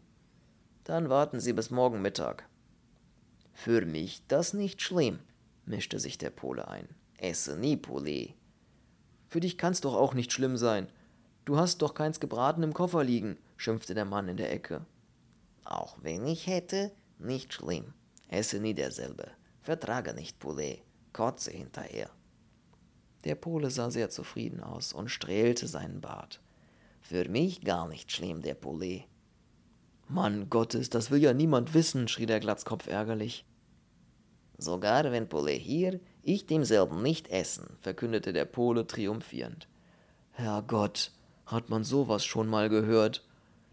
Dann 0.83 1.09
warten 1.09 1.39
Sie 1.39 1.53
bis 1.53 1.69
morgen 1.69 2.01
Mittag. 2.01 2.47
Für 3.53 3.85
mich 3.85 4.21
das 4.27 4.53
nicht 4.53 4.81
schlimm, 4.81 5.19
mischte 5.65 5.99
sich 5.99 6.17
der 6.17 6.29
Pole 6.29 6.67
ein. 6.67 6.87
Esse 7.17 7.57
nie 7.57 7.75
Poulet. 7.75 8.35
Für 9.27 9.39
dich 9.39 9.57
kann's 9.57 9.81
doch 9.81 9.95
auch 9.95 10.13
nicht 10.13 10.31
schlimm 10.31 10.55
sein. 10.55 10.87
Du 11.43 11.57
hast 11.57 11.81
doch 11.81 11.93
keins 11.93 12.19
gebraten 12.19 12.63
im 12.63 12.73
Koffer 12.73 13.03
liegen, 13.03 13.37
schimpfte 13.57 13.93
der 13.93 14.05
Mann 14.05 14.29
in 14.29 14.37
der 14.37 14.51
Ecke. 14.51 14.85
Auch 15.65 15.97
wenn 16.01 16.25
ich 16.25 16.47
hätte, 16.47 16.91
nicht 17.19 17.53
schlimm. 17.53 17.93
Esse 18.29 18.59
nie 18.59 18.73
derselbe. 18.73 19.31
Vertrage 19.61 20.13
nicht 20.13 20.39
Poulet. 20.39 20.81
Kotze 21.11 21.51
hinterher. 21.51 22.09
Der 23.23 23.35
Pole 23.35 23.71
sah 23.71 23.89
sehr 23.91 24.09
zufrieden 24.09 24.61
aus 24.61 24.93
und 24.93 25.09
strählte 25.09 25.67
seinen 25.67 26.01
Bart. 26.01 26.39
Für 27.01 27.27
mich 27.29 27.61
gar 27.61 27.87
nicht 27.87 28.11
schlimm, 28.11 28.41
der 28.41 28.53
Poulet. 28.53 29.05
Mann 30.09 30.49
Gottes, 30.49 30.89
das 30.89 31.11
will 31.11 31.21
ja 31.21 31.33
niemand 31.33 31.73
wissen, 31.73 32.07
schrie 32.07 32.25
der 32.25 32.39
Glatzkopf 32.39 32.87
ärgerlich. 32.87 33.45
Sogar 34.57 35.11
wenn 35.11 35.29
Poulet 35.29 35.61
hier, 35.61 35.99
ich 36.23 36.45
demselben 36.45 37.01
nicht 37.01 37.27
essen, 37.29 37.77
verkündete 37.81 38.33
der 38.33 38.45
Pole 38.45 38.87
triumphierend. 38.87 39.67
Herrgott, 40.31 41.11
hat 41.45 41.69
man 41.69 41.83
sowas 41.83 42.25
schon 42.25 42.47
mal 42.47 42.69
gehört? 42.69 43.25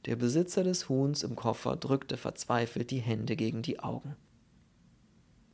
Der 0.06 0.16
Besitzer 0.16 0.64
des 0.64 0.88
Huhns 0.88 1.22
im 1.22 1.34
Koffer 1.34 1.76
drückte 1.76 2.16
verzweifelt 2.16 2.90
die 2.90 3.00
Hände 3.00 3.36
gegen 3.36 3.62
die 3.62 3.80
Augen. 3.80 4.16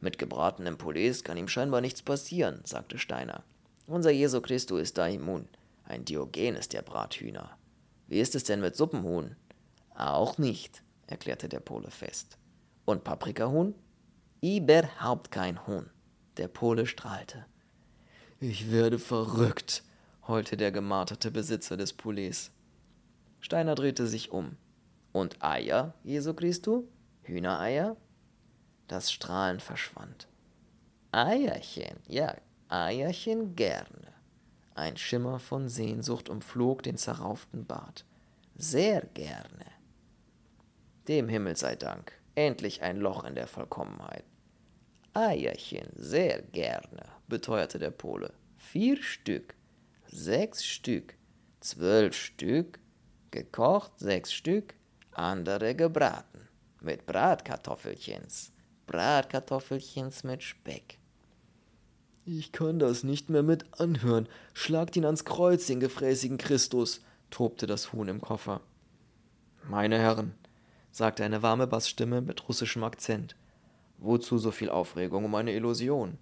Mit 0.00 0.18
gebratenem 0.18 0.78
Poulet 0.78 1.24
kann 1.24 1.36
ihm 1.36 1.48
scheinbar 1.48 1.80
nichts 1.80 2.02
passieren, 2.02 2.60
sagte 2.64 2.98
Steiner. 2.98 3.44
Unser 3.90 4.12
Jesu 4.12 4.40
Christo 4.40 4.76
ist 4.76 4.98
da 4.98 5.08
immun. 5.08 5.48
Ein 5.82 6.04
Diogen 6.04 6.54
ist 6.54 6.74
der 6.74 6.82
Brathühner. 6.82 7.58
Wie 8.06 8.20
ist 8.20 8.36
es 8.36 8.44
denn 8.44 8.60
mit 8.60 8.76
Suppenhuhn? 8.76 9.34
Auch 9.96 10.38
nicht, 10.38 10.84
erklärte 11.08 11.48
der 11.48 11.58
Pole 11.58 11.90
fest. 11.90 12.38
Und 12.84 13.02
Paprikahuhn? 13.02 13.74
Überhaupt 14.40 15.32
kein 15.32 15.66
Huhn. 15.66 15.90
Der 16.36 16.46
Pole 16.46 16.86
strahlte. 16.86 17.46
Ich 18.38 18.70
werde 18.70 19.00
verrückt, 19.00 19.82
heulte 20.28 20.56
der 20.56 20.70
gemarterte 20.70 21.32
Besitzer 21.32 21.76
des 21.76 21.92
Poulets. 21.92 22.52
Steiner 23.40 23.74
drehte 23.74 24.06
sich 24.06 24.30
um. 24.30 24.56
Und 25.10 25.42
Eier, 25.42 25.94
Jesu 26.04 26.32
Christo? 26.32 26.84
Hühnereier? 27.22 27.96
Das 28.86 29.10
Strahlen 29.10 29.58
verschwand. 29.58 30.28
Eierchen, 31.10 31.96
ja, 32.06 32.36
Eierchen 32.70 33.56
gerne. 33.56 34.14
Ein 34.76 34.96
Schimmer 34.96 35.40
von 35.40 35.68
Sehnsucht 35.68 36.28
umflog 36.28 36.84
den 36.84 36.96
zerrauften 36.96 37.66
Bart. 37.66 38.04
Sehr 38.54 39.00
gerne. 39.12 39.66
Dem 41.08 41.28
Himmel 41.28 41.56
sei 41.56 41.74
Dank, 41.74 42.12
endlich 42.36 42.82
ein 42.82 42.98
Loch 42.98 43.24
in 43.24 43.34
der 43.34 43.48
Vollkommenheit. 43.48 44.22
Eierchen, 45.14 45.88
sehr 45.96 46.42
gerne, 46.42 47.06
beteuerte 47.26 47.80
der 47.80 47.90
Pole. 47.90 48.32
Vier 48.56 49.02
Stück, 49.02 49.56
sechs 50.06 50.64
Stück, 50.64 51.16
zwölf 51.58 52.14
Stück, 52.14 52.78
gekocht 53.32 53.98
sechs 53.98 54.32
Stück, 54.32 54.74
andere 55.10 55.74
gebraten, 55.74 56.48
mit 56.80 57.04
Bratkartoffelchens, 57.04 58.52
Bratkartoffelchens 58.86 60.22
mit 60.22 60.44
Speck. 60.44 60.99
Ich 62.26 62.52
kann 62.52 62.78
das 62.78 63.02
nicht 63.02 63.30
mehr 63.30 63.42
mit 63.42 63.80
anhören. 63.80 64.28
Schlagt 64.52 64.96
ihn 64.96 65.06
ans 65.06 65.24
Kreuz, 65.24 65.66
den 65.66 65.80
gefräßigen 65.80 66.38
Christus, 66.38 67.00
tobte 67.30 67.66
das 67.66 67.92
Huhn 67.92 68.08
im 68.08 68.20
Koffer. 68.20 68.60
Meine 69.68 69.98
Herren, 69.98 70.34
sagte 70.90 71.24
eine 71.24 71.42
warme 71.42 71.66
Bassstimme 71.66 72.20
mit 72.20 72.48
russischem 72.48 72.84
Akzent. 72.84 73.36
Wozu 73.98 74.38
so 74.38 74.50
viel 74.50 74.70
Aufregung 74.70 75.24
um 75.24 75.34
eine 75.34 75.52
Illusion? 75.52 76.18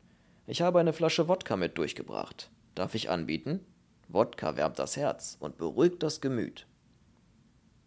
Ich 0.47 0.63
habe 0.63 0.81
eine 0.81 0.93
Flasche 0.93 1.29
Wodka 1.29 1.57
mit 1.57 1.79
durchgebracht. 1.79 2.51
Darf 2.75 2.95
ich 2.95 3.11
anbieten? 3.11 3.61
Wodka 4.09 4.57
wärmt 4.57 4.79
das 4.79 4.97
Herz 4.97 5.37
und 5.41 5.59
beruhigt 5.59 6.03
das 6.03 6.21
Gemüt. 6.21 6.67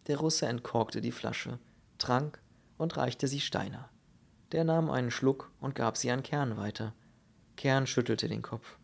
Der 0.08 0.18
Russe 0.18 0.46
entkorkte 0.48 1.02
die 1.02 1.12
Flasche, 1.12 1.60
trank 1.98 2.40
und 2.78 2.98
reichte 2.98 3.28
sie 3.28 3.40
Steiner. 3.40 3.90
Der 4.52 4.64
nahm 4.64 4.90
einen 4.90 5.12
Schluck 5.12 5.52
und 5.62 5.76
gab 5.76 5.98
sie 5.98 6.12
an 6.12 6.24
Kern 6.24 6.58
weiter. 6.58 6.94
Kern 7.56 7.88
schüttelte 7.88 8.28
den 8.28 8.42
Kopf. 8.42 8.78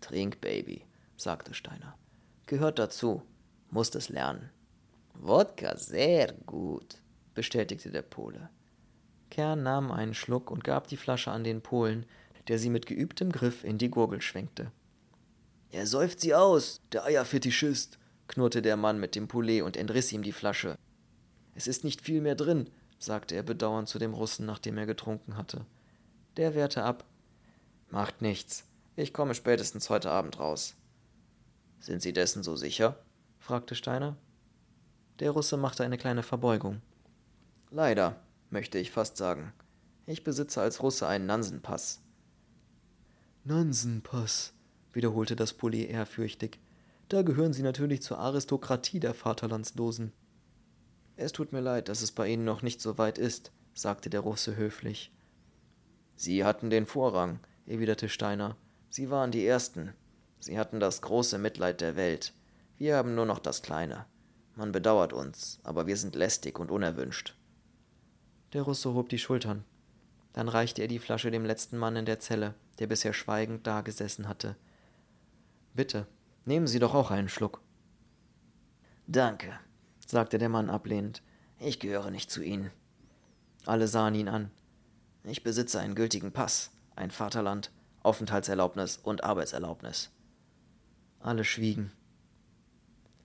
Trink, 0.00 0.40
Baby, 0.40 0.84
sagte 1.16 1.54
Steiner. 1.54 1.96
Gehört 2.46 2.78
dazu, 2.78 3.22
musst 3.70 3.94
es 3.96 4.08
lernen. 4.08 4.50
Wodka 5.14 5.76
sehr 5.76 6.32
gut, 6.46 6.98
bestätigte 7.34 7.90
der 7.90 8.02
Pole. 8.02 8.50
Kern 9.30 9.62
nahm 9.62 9.90
einen 9.90 10.14
Schluck 10.14 10.50
und 10.50 10.64
gab 10.64 10.88
die 10.88 10.96
Flasche 10.96 11.30
an 11.30 11.44
den 11.44 11.62
Polen, 11.62 12.06
der 12.48 12.58
sie 12.58 12.70
mit 12.70 12.86
geübtem 12.86 13.32
Griff 13.32 13.64
in 13.64 13.78
die 13.78 13.90
Gurgel 13.90 14.20
schwenkte. 14.20 14.70
Er 15.70 15.86
säuft 15.86 16.20
sie 16.20 16.34
aus, 16.34 16.80
der 16.92 17.04
Eierfetischist, 17.04 17.98
knurrte 18.28 18.62
der 18.62 18.76
Mann 18.76 19.00
mit 19.00 19.14
dem 19.14 19.28
Poulet 19.28 19.62
und 19.62 19.76
entriss 19.76 20.12
ihm 20.12 20.22
die 20.22 20.32
Flasche. 20.32 20.76
Es 21.54 21.66
ist 21.66 21.84
nicht 21.84 22.00
viel 22.00 22.20
mehr 22.20 22.34
drin, 22.34 22.70
sagte 22.98 23.34
er 23.34 23.42
bedauernd 23.42 23.88
zu 23.88 23.98
dem 23.98 24.14
Russen, 24.14 24.46
nachdem 24.46 24.78
er 24.78 24.86
getrunken 24.86 25.36
hatte. 25.36 25.66
Der 26.36 26.54
wehrte 26.54 26.82
ab. 26.82 27.04
Macht 27.94 28.22
nichts. 28.22 28.64
Ich 28.96 29.12
komme 29.12 29.36
spätestens 29.36 29.88
heute 29.88 30.10
Abend 30.10 30.40
raus. 30.40 30.74
Sind 31.78 32.02
Sie 32.02 32.12
dessen 32.12 32.42
so 32.42 32.56
sicher? 32.56 32.98
fragte 33.38 33.76
Steiner. 33.76 34.16
Der 35.20 35.30
Russe 35.30 35.56
machte 35.56 35.84
eine 35.84 35.96
kleine 35.96 36.24
Verbeugung. 36.24 36.82
Leider, 37.70 38.16
möchte 38.50 38.78
ich 38.78 38.90
fast 38.90 39.16
sagen. 39.16 39.52
Ich 40.06 40.24
besitze 40.24 40.60
als 40.60 40.82
Russe 40.82 41.06
einen 41.06 41.26
Nansenpass. 41.26 42.00
Nansenpass, 43.44 44.54
wiederholte 44.92 45.36
das 45.36 45.52
Poulet 45.52 45.88
ehrfürchtig. 45.88 46.58
Da 47.08 47.22
gehören 47.22 47.52
Sie 47.52 47.62
natürlich 47.62 48.02
zur 48.02 48.18
Aristokratie 48.18 48.98
der 48.98 49.14
Vaterlandslosen. 49.14 50.12
Es 51.14 51.30
tut 51.30 51.52
mir 51.52 51.60
leid, 51.60 51.88
dass 51.88 52.02
es 52.02 52.10
bei 52.10 52.26
Ihnen 52.26 52.44
noch 52.44 52.62
nicht 52.62 52.80
so 52.80 52.98
weit 52.98 53.18
ist, 53.18 53.52
sagte 53.72 54.10
der 54.10 54.18
Russe 54.18 54.56
höflich. 54.56 55.12
Sie 56.16 56.44
hatten 56.44 56.70
den 56.70 56.86
Vorrang, 56.86 57.38
erwiderte 57.66 58.08
Steiner. 58.08 58.56
Sie 58.90 59.10
waren 59.10 59.30
die 59.30 59.46
Ersten. 59.46 59.92
Sie 60.40 60.58
hatten 60.58 60.80
das 60.80 61.02
große 61.02 61.38
Mitleid 61.38 61.80
der 61.80 61.96
Welt. 61.96 62.32
Wir 62.76 62.96
haben 62.96 63.14
nur 63.14 63.26
noch 63.26 63.38
das 63.38 63.62
Kleine. 63.62 64.06
Man 64.56 64.72
bedauert 64.72 65.12
uns, 65.12 65.58
aber 65.64 65.86
wir 65.86 65.96
sind 65.96 66.14
lästig 66.14 66.58
und 66.58 66.70
unerwünscht. 66.70 67.36
Der 68.52 68.62
Russe 68.62 68.94
hob 68.94 69.08
die 69.08 69.18
Schultern. 69.18 69.64
Dann 70.32 70.48
reichte 70.48 70.82
er 70.82 70.88
die 70.88 70.98
Flasche 70.98 71.30
dem 71.30 71.44
letzten 71.44 71.78
Mann 71.78 71.96
in 71.96 72.06
der 72.06 72.20
Zelle, 72.20 72.54
der 72.78 72.86
bisher 72.86 73.12
schweigend 73.12 73.66
dagesessen 73.66 74.28
hatte. 74.28 74.56
Bitte, 75.74 76.06
nehmen 76.44 76.66
Sie 76.66 76.78
doch 76.78 76.94
auch 76.94 77.10
einen 77.10 77.28
Schluck. 77.28 77.60
Danke, 79.06 79.58
sagte 80.06 80.38
der 80.38 80.48
Mann 80.48 80.70
ablehnend. 80.70 81.22
Ich 81.58 81.80
gehöre 81.80 82.10
nicht 82.10 82.30
zu 82.30 82.42
Ihnen. 82.42 82.70
Alle 83.66 83.88
sahen 83.88 84.14
ihn 84.14 84.28
an. 84.28 84.50
Ich 85.24 85.42
besitze 85.42 85.80
einen 85.80 85.94
gültigen 85.94 86.32
Pass, 86.32 86.70
ein 86.96 87.10
Vaterland, 87.10 87.70
Aufenthaltserlaubnis 88.02 88.98
und 88.98 89.24
Arbeitserlaubnis. 89.24 90.10
Alle 91.20 91.44
schwiegen. 91.44 91.92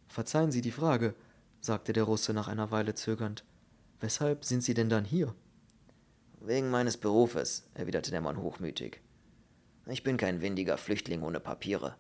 Verzeihen 0.08 0.52
Sie 0.52 0.62
die 0.62 0.72
Frage, 0.72 1.14
sagte 1.62 1.94
der 1.94 2.04
Russe 2.04 2.34
nach 2.34 2.48
einer 2.48 2.72
Weile 2.72 2.96
zögernd. 2.96 3.44
Weshalb 4.00 4.46
sind 4.46 4.64
Sie 4.64 4.74
denn 4.74 4.90
dann 4.90 5.06
hier? 5.06 5.36
Wegen 6.42 6.70
meines 6.70 6.98
Berufes, 6.98 7.70
erwiderte 7.74 8.12
der 8.12 8.22
Mann 8.22 8.38
hochmütig. 8.38 9.02
Ich 9.88 10.04
bin 10.04 10.18
kein 10.18 10.42
windiger 10.42 10.78
Flüchtling 10.78 11.22
ohne 11.22 11.40
Papiere. 11.40 11.96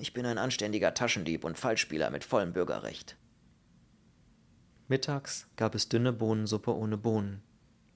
Ich 0.00 0.12
bin 0.12 0.26
ein 0.26 0.38
anständiger 0.38 0.94
Taschendieb 0.94 1.44
und 1.44 1.58
Fallspieler 1.58 2.10
mit 2.10 2.24
vollem 2.24 2.52
Bürgerrecht. 2.52 3.16
Mittags 4.88 5.46
gab 5.56 5.74
es 5.74 5.88
dünne 5.88 6.12
Bohnensuppe 6.12 6.74
ohne 6.74 6.96
Bohnen. 6.96 7.42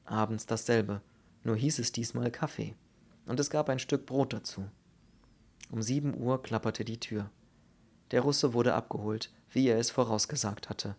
Abends 0.04 0.46
dasselbe, 0.46 1.00
nur 1.42 1.56
hieß 1.56 1.78
es 1.78 1.90
diesmal 1.90 2.30
Kaffee. 2.30 2.74
Und 3.26 3.40
es 3.40 3.50
gab 3.50 3.68
ein 3.68 3.78
Stück 3.78 4.06
Brot 4.06 4.32
dazu. 4.32 4.68
Um 5.70 5.82
sieben 5.82 6.14
Uhr 6.14 6.42
klapperte 6.42 6.84
die 6.84 7.00
Tür. 7.00 7.30
Der 8.10 8.20
Russe 8.20 8.52
wurde 8.52 8.74
abgeholt, 8.74 9.32
wie 9.50 9.68
er 9.68 9.78
es 9.78 9.90
vorausgesagt 9.90 10.68
hatte. 10.68 10.96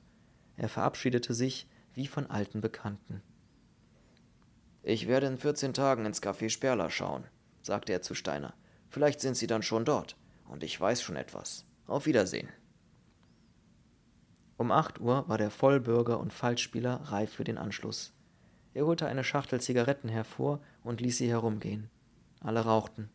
Er 0.58 0.70
verabschiedete 0.70 1.34
sich 1.34 1.68
wie 1.94 2.08
von 2.08 2.28
alten 2.28 2.62
Bekannten. 2.62 3.22
Ich 4.82 5.08
werde 5.08 5.28
in 5.28 5.38
vierzehn 5.38 5.74
Tagen 5.74 6.06
ins 6.06 6.22
Café 6.22 6.50
Sperler 6.50 6.90
schauen, 6.90 7.26
sagte 7.62 7.94
er 7.94 8.02
zu 8.02 8.16
Steiner. 8.16 8.54
Vielleicht 8.90 9.22
sind 9.22 9.38
Sie 9.38 9.48
dann 9.48 9.64
schon 9.64 9.86
dort, 9.86 10.18
und 10.48 10.64
ich 10.64 10.80
weiß 10.80 11.02
schon 11.02 11.16
etwas. 11.16 11.66
Auf 11.88 12.06
Wiedersehen. 12.06 12.50
Um 14.58 14.72
acht 14.72 15.00
Uhr 15.00 15.28
war 15.28 15.38
der 15.38 15.52
Vollbürger 15.52 16.20
und 16.20 16.34
Falschspieler 16.34 16.96
reif 17.06 17.32
für 17.32 17.44
den 17.44 17.58
Anschluss. 17.58 18.14
Er 18.74 18.86
holte 18.86 19.08
eine 19.08 19.24
Schachtel 19.24 19.62
Zigaretten 19.62 20.10
hervor 20.10 20.62
und 20.84 21.02
ließ 21.02 21.18
sie 21.18 21.30
herumgehen. 21.30 21.90
Alle 22.44 22.60
rauchten. 22.60 23.10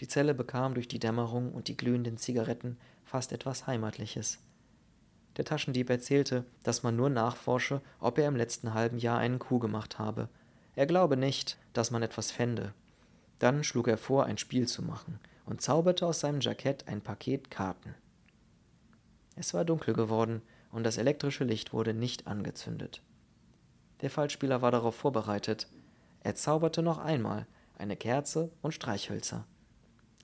Die 0.00 0.08
Zelle 0.08 0.34
bekam 0.34 0.74
durch 0.74 0.88
die 0.88 0.98
Dämmerung 0.98 1.52
und 1.52 1.68
die 1.68 1.76
glühenden 1.76 2.16
Zigaretten 2.16 2.78
fast 3.04 3.32
etwas 3.32 3.66
Heimatliches. 3.66 4.38
Der 5.36 5.44
Taschendieb 5.44 5.90
erzählte, 5.90 6.44
dass 6.62 6.82
man 6.82 6.96
nur 6.96 7.10
nachforsche, 7.10 7.80
ob 8.00 8.18
er 8.18 8.26
im 8.26 8.36
letzten 8.36 8.74
halben 8.74 8.98
Jahr 8.98 9.18
einen 9.18 9.38
Coup 9.38 9.60
gemacht 9.60 9.98
habe. 9.98 10.28
Er 10.74 10.86
glaube 10.86 11.16
nicht, 11.16 11.58
dass 11.74 11.90
man 11.90 12.02
etwas 12.02 12.30
fände. 12.30 12.72
Dann 13.38 13.62
schlug 13.62 13.86
er 13.86 13.98
vor, 13.98 14.24
ein 14.24 14.38
Spiel 14.38 14.66
zu 14.66 14.82
machen 14.82 15.20
und 15.44 15.60
zauberte 15.60 16.06
aus 16.06 16.20
seinem 16.20 16.40
Jackett 16.40 16.88
ein 16.88 17.02
Paket 17.02 17.50
Karten. 17.50 17.94
Es 19.36 19.54
war 19.54 19.64
dunkel 19.64 19.94
geworden 19.94 20.42
und 20.72 20.84
das 20.84 20.98
elektrische 20.98 21.44
Licht 21.44 21.72
wurde 21.72 21.94
nicht 21.94 22.26
angezündet. 22.26 23.02
Der 24.00 24.10
Fallspieler 24.10 24.62
war 24.62 24.70
darauf 24.70 24.94
vorbereitet. 24.94 25.68
Er 26.20 26.34
zauberte 26.34 26.82
noch 26.82 26.98
einmal 26.98 27.46
eine 27.78 27.96
Kerze 27.96 28.50
und 28.60 28.72
Streichhölzer. 28.72 29.46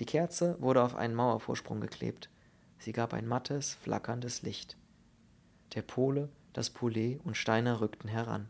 Die 0.01 0.07
Kerze 0.07 0.61
wurde 0.61 0.83
auf 0.83 0.97
einen 0.97 1.15
Mauervorsprung 1.15 1.81
geklebt. 1.81 2.29
Sie 2.79 2.93
gab 2.93 3.15
ein 3.15 3.27
mattes, 3.27 3.75
flackerndes 3.75 4.43
Licht. 4.43 4.77
Der 5.75 5.83
Pole, 5.83 6.29
das 6.53 6.71
Poulet 6.71 7.21
und 7.25 7.37
Steiner 7.37 7.81
rückten 7.81 8.09
heran. 8.09 8.49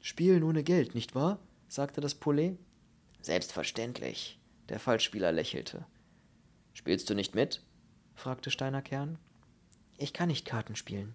Spielen 0.00 0.42
ohne 0.42 0.62
Geld, 0.62 0.94
nicht 0.94 1.14
wahr? 1.14 1.38
sagte 1.68 2.00
das 2.00 2.14
Poulet. 2.14 2.58
Selbstverständlich. 3.20 4.38
Der 4.68 4.78
Fallspieler 4.78 5.32
lächelte. 5.32 5.84
Spielst 6.72 7.10
du 7.10 7.14
nicht 7.14 7.34
mit? 7.34 7.62
fragte 8.14 8.50
Steiner 8.50 8.82
Kern. 8.82 9.18
Ich 9.98 10.12
kann 10.12 10.28
nicht 10.28 10.46
Karten 10.46 10.76
spielen. 10.76 11.14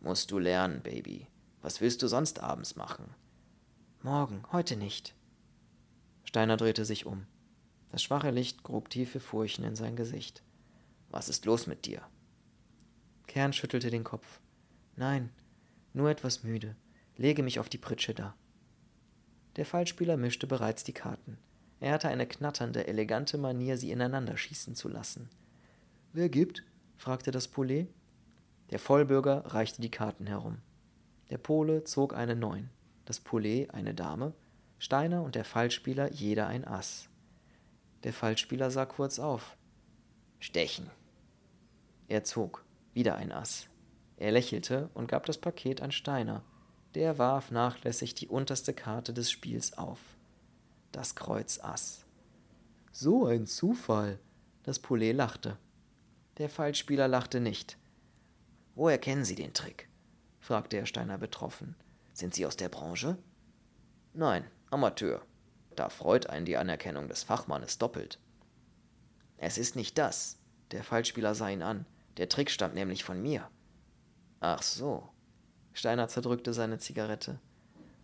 Musst 0.00 0.30
du 0.30 0.38
lernen, 0.38 0.82
Baby. 0.82 1.26
Was 1.62 1.80
willst 1.80 2.02
du 2.02 2.08
sonst 2.08 2.40
abends 2.40 2.76
machen? 2.76 3.14
Morgen, 4.02 4.44
heute 4.52 4.76
nicht. 4.76 5.14
Steiner 6.28 6.58
drehte 6.58 6.84
sich 6.84 7.06
um. 7.06 7.24
Das 7.90 8.02
schwache 8.02 8.30
Licht 8.30 8.62
grub 8.62 8.90
tiefe 8.90 9.18
Furchen 9.18 9.64
in 9.64 9.74
sein 9.74 9.96
Gesicht. 9.96 10.42
Was 11.08 11.30
ist 11.30 11.46
los 11.46 11.66
mit 11.66 11.86
dir? 11.86 12.02
Kern 13.28 13.54
schüttelte 13.54 13.88
den 13.88 14.04
Kopf. 14.04 14.38
Nein, 14.94 15.30
nur 15.94 16.10
etwas 16.10 16.42
müde. 16.42 16.76
Lege 17.16 17.42
mich 17.42 17.58
auf 17.58 17.70
die 17.70 17.78
Pritsche 17.78 18.12
da. 18.12 18.34
Der 19.56 19.64
Fallspieler 19.64 20.18
mischte 20.18 20.46
bereits 20.46 20.84
die 20.84 20.92
Karten. 20.92 21.38
Er 21.80 21.92
hatte 21.92 22.08
eine 22.08 22.26
knatternde, 22.26 22.86
elegante 22.86 23.38
Manier, 23.38 23.78
sie 23.78 23.90
ineinander 23.90 24.36
schießen 24.36 24.74
zu 24.74 24.90
lassen. 24.90 25.30
Wer 26.12 26.28
gibt? 26.28 26.62
fragte 26.98 27.30
das 27.30 27.48
Poulet. 27.48 27.88
Der 28.68 28.78
Vollbürger 28.78 29.46
reichte 29.46 29.80
die 29.80 29.90
Karten 29.90 30.26
herum. 30.26 30.58
Der 31.30 31.38
Pole 31.38 31.84
zog 31.84 32.14
eine 32.14 32.36
Neun, 32.36 32.68
das 33.06 33.18
Poulet 33.18 33.72
eine 33.72 33.94
Dame, 33.94 34.34
Steiner 34.78 35.22
und 35.22 35.34
der 35.34 35.44
Fallspieler 35.44 36.12
jeder 36.12 36.46
ein 36.46 36.64
Ass. 36.64 37.08
Der 38.04 38.12
Fallspieler 38.12 38.70
sah 38.70 38.86
kurz 38.86 39.18
auf. 39.18 39.56
Stechen. 40.38 40.88
Er 42.06 42.22
zog, 42.22 42.64
wieder 42.94 43.16
ein 43.16 43.32
Ass. 43.32 43.68
Er 44.16 44.30
lächelte 44.30 44.88
und 44.94 45.08
gab 45.08 45.26
das 45.26 45.38
Paket 45.38 45.82
an 45.82 45.90
Steiner. 45.90 46.44
Der 46.94 47.18
warf 47.18 47.50
nachlässig 47.50 48.14
die 48.14 48.28
unterste 48.28 48.72
Karte 48.72 49.12
des 49.12 49.30
Spiels 49.30 49.76
auf. 49.76 49.98
Das 50.92 51.16
Kreuz 51.16 51.58
Ass. 51.58 52.04
So 52.92 53.26
ein 53.26 53.46
Zufall. 53.46 54.18
Das 54.62 54.78
Poulet 54.78 55.14
lachte. 55.14 55.58
Der 56.38 56.48
Falschspieler 56.48 57.08
lachte 57.08 57.40
nicht. 57.40 57.78
Woher 58.74 58.98
kennen 58.98 59.24
Sie 59.24 59.34
den 59.34 59.54
Trick? 59.54 59.88
fragte 60.38 60.76
Herr 60.76 60.86
Steiner 60.86 61.18
betroffen. 61.18 61.74
Sind 62.14 62.34
Sie 62.34 62.46
aus 62.46 62.56
der 62.56 62.68
Branche? 62.68 63.18
Nein, 64.14 64.44
Amateur. 64.70 65.22
Da 65.76 65.88
freut 65.88 66.28
einen 66.28 66.44
die 66.44 66.56
Anerkennung 66.56 67.08
des 67.08 67.22
Fachmannes 67.22 67.78
doppelt. 67.78 68.18
Es 69.38 69.56
ist 69.56 69.76
nicht 69.76 69.96
das. 69.96 70.38
Der 70.72 70.84
Falschspieler 70.84 71.34
sah 71.34 71.48
ihn 71.48 71.62
an. 71.62 71.86
Der 72.16 72.28
Trick 72.28 72.50
stammt 72.50 72.74
nämlich 72.74 73.04
von 73.04 73.22
mir. 73.22 73.48
Ach 74.40 74.62
so. 74.62 75.08
Steiner 75.72 76.08
zerdrückte 76.08 76.52
seine 76.52 76.78
Zigarette. 76.78 77.38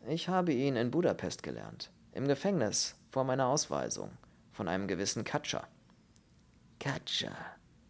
Ich 0.07 0.29
habe 0.29 0.53
ihn 0.53 0.77
in 0.77 0.91
Budapest 0.91 1.43
gelernt. 1.43 1.91
Im 2.13 2.29
Gefängnis, 2.29 2.95
vor 3.11 3.25
meiner 3.25 3.49
Ausweisung. 3.49 4.11
Von 4.53 4.69
einem 4.69 4.87
gewissen 4.87 5.25
Katscher. 5.25 5.67
Katscher. 6.79 7.37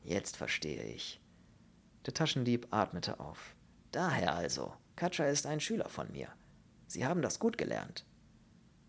Jetzt 0.03 0.37
verstehe 0.37 0.83
ich. 0.83 1.21
Der 2.07 2.15
Taschendieb 2.15 2.67
atmete 2.71 3.21
auf. 3.21 3.55
Daher 3.93 4.35
also. 4.35 4.73
Katscher 4.97 5.29
ist 5.29 5.47
ein 5.47 5.61
Schüler 5.61 5.89
von 5.89 6.11
mir. 6.11 6.29
Sie 6.87 7.05
haben 7.05 7.23
das 7.23 7.39
gut 7.39 7.59
gelernt. 7.59 8.05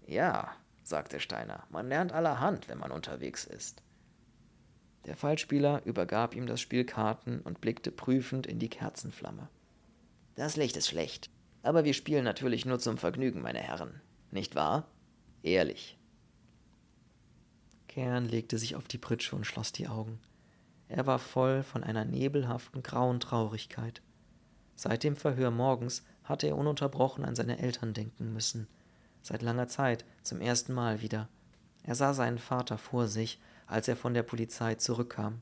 Ja, 0.05 0.55
sagte 0.83 1.19
Steiner, 1.19 1.63
man 1.69 1.87
lernt 1.87 2.11
allerhand, 2.11 2.67
wenn 2.67 2.77
man 2.77 2.91
unterwegs 2.91 3.45
ist. 3.45 3.81
Der 5.05 5.15
Fallspieler 5.15 5.83
übergab 5.85 6.35
ihm 6.35 6.47
das 6.47 6.61
Spiel 6.61 6.83
Karten 6.83 7.39
und 7.41 7.61
blickte 7.61 7.91
prüfend 7.91 8.47
in 8.47 8.59
die 8.59 8.69
Kerzenflamme. 8.69 9.49
Das 10.35 10.57
Licht 10.57 10.77
ist 10.77 10.87
schlecht, 10.87 11.29
aber 11.63 11.85
wir 11.85 11.93
spielen 11.93 12.23
natürlich 12.23 12.65
nur 12.65 12.79
zum 12.79 12.97
Vergnügen, 12.97 13.41
meine 13.41 13.59
Herren. 13.59 14.01
Nicht 14.31 14.55
wahr? 14.55 14.87
Ehrlich. 15.43 15.97
Kern 17.87 18.27
legte 18.27 18.57
sich 18.57 18.75
auf 18.75 18.87
die 18.87 18.97
Pritsche 18.97 19.35
und 19.35 19.45
schloss 19.45 19.71
die 19.71 19.87
Augen. 19.87 20.19
Er 20.87 21.07
war 21.07 21.19
voll 21.19 21.63
von 21.63 21.83
einer 21.83 22.05
nebelhaften 22.05 22.83
grauen 22.83 23.19
Traurigkeit. 23.19 24.01
Seit 24.75 25.03
dem 25.03 25.15
Verhör 25.15 25.49
morgens 25.49 26.03
hatte 26.23 26.47
er 26.47 26.57
ununterbrochen 26.57 27.25
an 27.25 27.35
seine 27.35 27.59
Eltern 27.59 27.93
denken 27.93 28.33
müssen. 28.33 28.67
Seit 29.25 29.41
langer 29.41 29.67
Zeit 29.67 30.05
zum 30.21 30.39
ersten 30.39 30.71
Mal 30.71 31.01
wieder. 31.01 31.29
Er 31.81 31.95
sah 31.95 32.13
seinen 32.13 32.37
Vater 32.37 32.77
vor 32.77 33.07
sich 33.07 33.39
als 33.65 33.87
er 33.87 33.95
von 33.95 34.13
der 34.13 34.21
Polizei 34.21 34.75
zurückkam. 34.75 35.41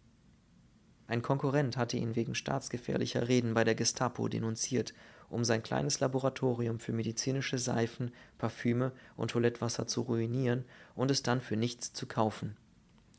Ein 1.08 1.22
Konkurrent 1.22 1.76
hatte 1.76 1.98
ihn 1.98 2.16
wegen 2.16 2.34
staatsgefährlicher 2.34 3.28
Reden 3.28 3.54
bei 3.54 3.66
der 3.66 3.76
Gestapo 3.76 4.30
denunziert, 4.30 4.94
um 5.30 5.44
sein 5.44 5.62
kleines 5.62 6.00
Laboratorium 6.00 6.80
für 6.80 6.94
medizinische 6.94 7.58
Seifen, 7.58 8.14
Parfüme 8.38 8.94
und 9.18 9.32
Toilettwasser 9.32 9.86
zu 9.86 10.04
ruinieren 10.04 10.64
und 10.96 11.12
es 11.12 11.22
dann 11.22 11.42
für 11.42 11.58
nichts 11.58 11.92
zu 11.92 12.08
kaufen. 12.08 12.56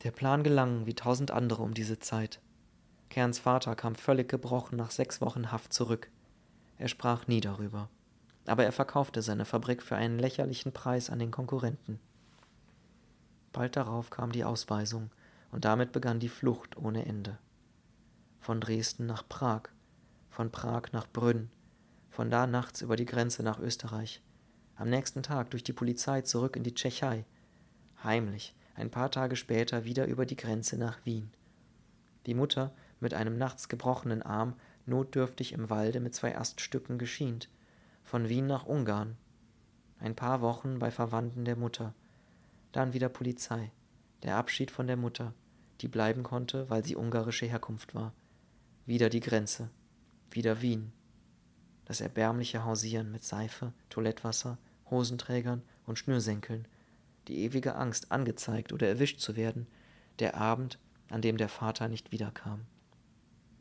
Der 0.02 0.12
Plan 0.12 0.42
gelang 0.42 0.86
wie 0.86 0.94
tausend 0.94 1.30
andere 1.30 1.62
um 1.62 1.74
diese 1.74 1.98
Zeit. 1.98 2.40
Kerns 3.10 3.38
Vater 3.38 3.76
kam 3.76 3.96
völlig 3.96 4.30
gebrochen 4.30 4.76
nach 4.76 4.90
sechs 4.90 5.20
Wochen 5.20 5.52
Haft 5.52 5.74
zurück. 5.74 6.08
Er 6.78 6.88
sprach 6.88 7.26
nie 7.26 7.42
darüber. 7.42 7.90
Aber 8.46 8.64
er 8.64 8.72
verkaufte 8.72 9.22
seine 9.22 9.44
Fabrik 9.44 9.82
für 9.82 9.96
einen 9.96 10.18
lächerlichen 10.18 10.72
Preis 10.72 11.10
an 11.10 11.18
den 11.18 11.30
Konkurrenten. 11.30 11.98
Bald 13.52 13.76
darauf 13.76 14.10
kam 14.10 14.32
die 14.32 14.44
Ausweisung, 14.44 15.10
und 15.50 15.64
damit 15.64 15.92
begann 15.92 16.18
die 16.18 16.28
Flucht 16.28 16.76
ohne 16.76 17.06
Ende. 17.06 17.38
Von 18.40 18.60
Dresden 18.60 19.06
nach 19.06 19.26
Prag, 19.28 19.62
von 20.28 20.50
Prag 20.50 20.92
nach 20.92 21.06
Brünn, 21.06 21.48
von 22.10 22.28
da 22.28 22.46
nachts 22.46 22.82
über 22.82 22.96
die 22.96 23.06
Grenze 23.06 23.44
nach 23.44 23.60
Österreich, 23.60 24.20
am 24.76 24.90
nächsten 24.90 25.22
Tag 25.22 25.50
durch 25.50 25.62
die 25.62 25.72
Polizei 25.72 26.22
zurück 26.22 26.56
in 26.56 26.64
die 26.64 26.74
Tschechei, 26.74 27.24
heimlich, 28.02 28.56
ein 28.74 28.90
paar 28.90 29.10
Tage 29.10 29.36
später 29.36 29.84
wieder 29.84 30.06
über 30.06 30.26
die 30.26 30.36
Grenze 30.36 30.76
nach 30.76 30.98
Wien. 31.06 31.30
Die 32.26 32.34
Mutter, 32.34 32.72
mit 32.98 33.14
einem 33.14 33.38
nachts 33.38 33.68
gebrochenen 33.68 34.22
Arm, 34.22 34.54
notdürftig 34.86 35.52
im 35.52 35.70
Walde 35.70 36.00
mit 36.00 36.14
zwei 36.14 36.36
Aststücken 36.36 36.98
geschient, 36.98 37.48
von 38.04 38.28
Wien 38.28 38.46
nach 38.46 38.66
Ungarn, 38.66 39.16
ein 39.98 40.14
paar 40.14 40.42
Wochen 40.42 40.78
bei 40.78 40.90
Verwandten 40.90 41.44
der 41.44 41.56
Mutter, 41.56 41.94
dann 42.72 42.92
wieder 42.92 43.08
Polizei. 43.08 43.72
Der 44.22 44.36
Abschied 44.36 44.70
von 44.70 44.86
der 44.86 44.96
Mutter, 44.96 45.32
die 45.80 45.88
bleiben 45.88 46.22
konnte, 46.22 46.68
weil 46.70 46.84
sie 46.84 46.96
ungarische 46.96 47.46
Herkunft 47.46 47.94
war. 47.94 48.12
Wieder 48.86 49.08
die 49.08 49.20
Grenze. 49.20 49.70
Wieder 50.30 50.60
Wien. 50.60 50.92
Das 51.86 52.00
erbärmliche 52.00 52.64
Hausieren 52.64 53.10
mit 53.10 53.24
Seife, 53.24 53.72
Toilettwasser, 53.90 54.58
Hosenträgern 54.90 55.62
und 55.86 55.98
Schnürsenkeln. 55.98 56.68
Die 57.28 57.38
ewige 57.38 57.74
Angst, 57.74 58.12
angezeigt 58.12 58.72
oder 58.72 58.88
erwischt 58.88 59.20
zu 59.20 59.36
werden. 59.36 59.66
Der 60.18 60.36
Abend, 60.36 60.78
an 61.08 61.22
dem 61.22 61.36
der 61.36 61.48
Vater 61.48 61.88
nicht 61.88 62.12
wiederkam. 62.12 62.66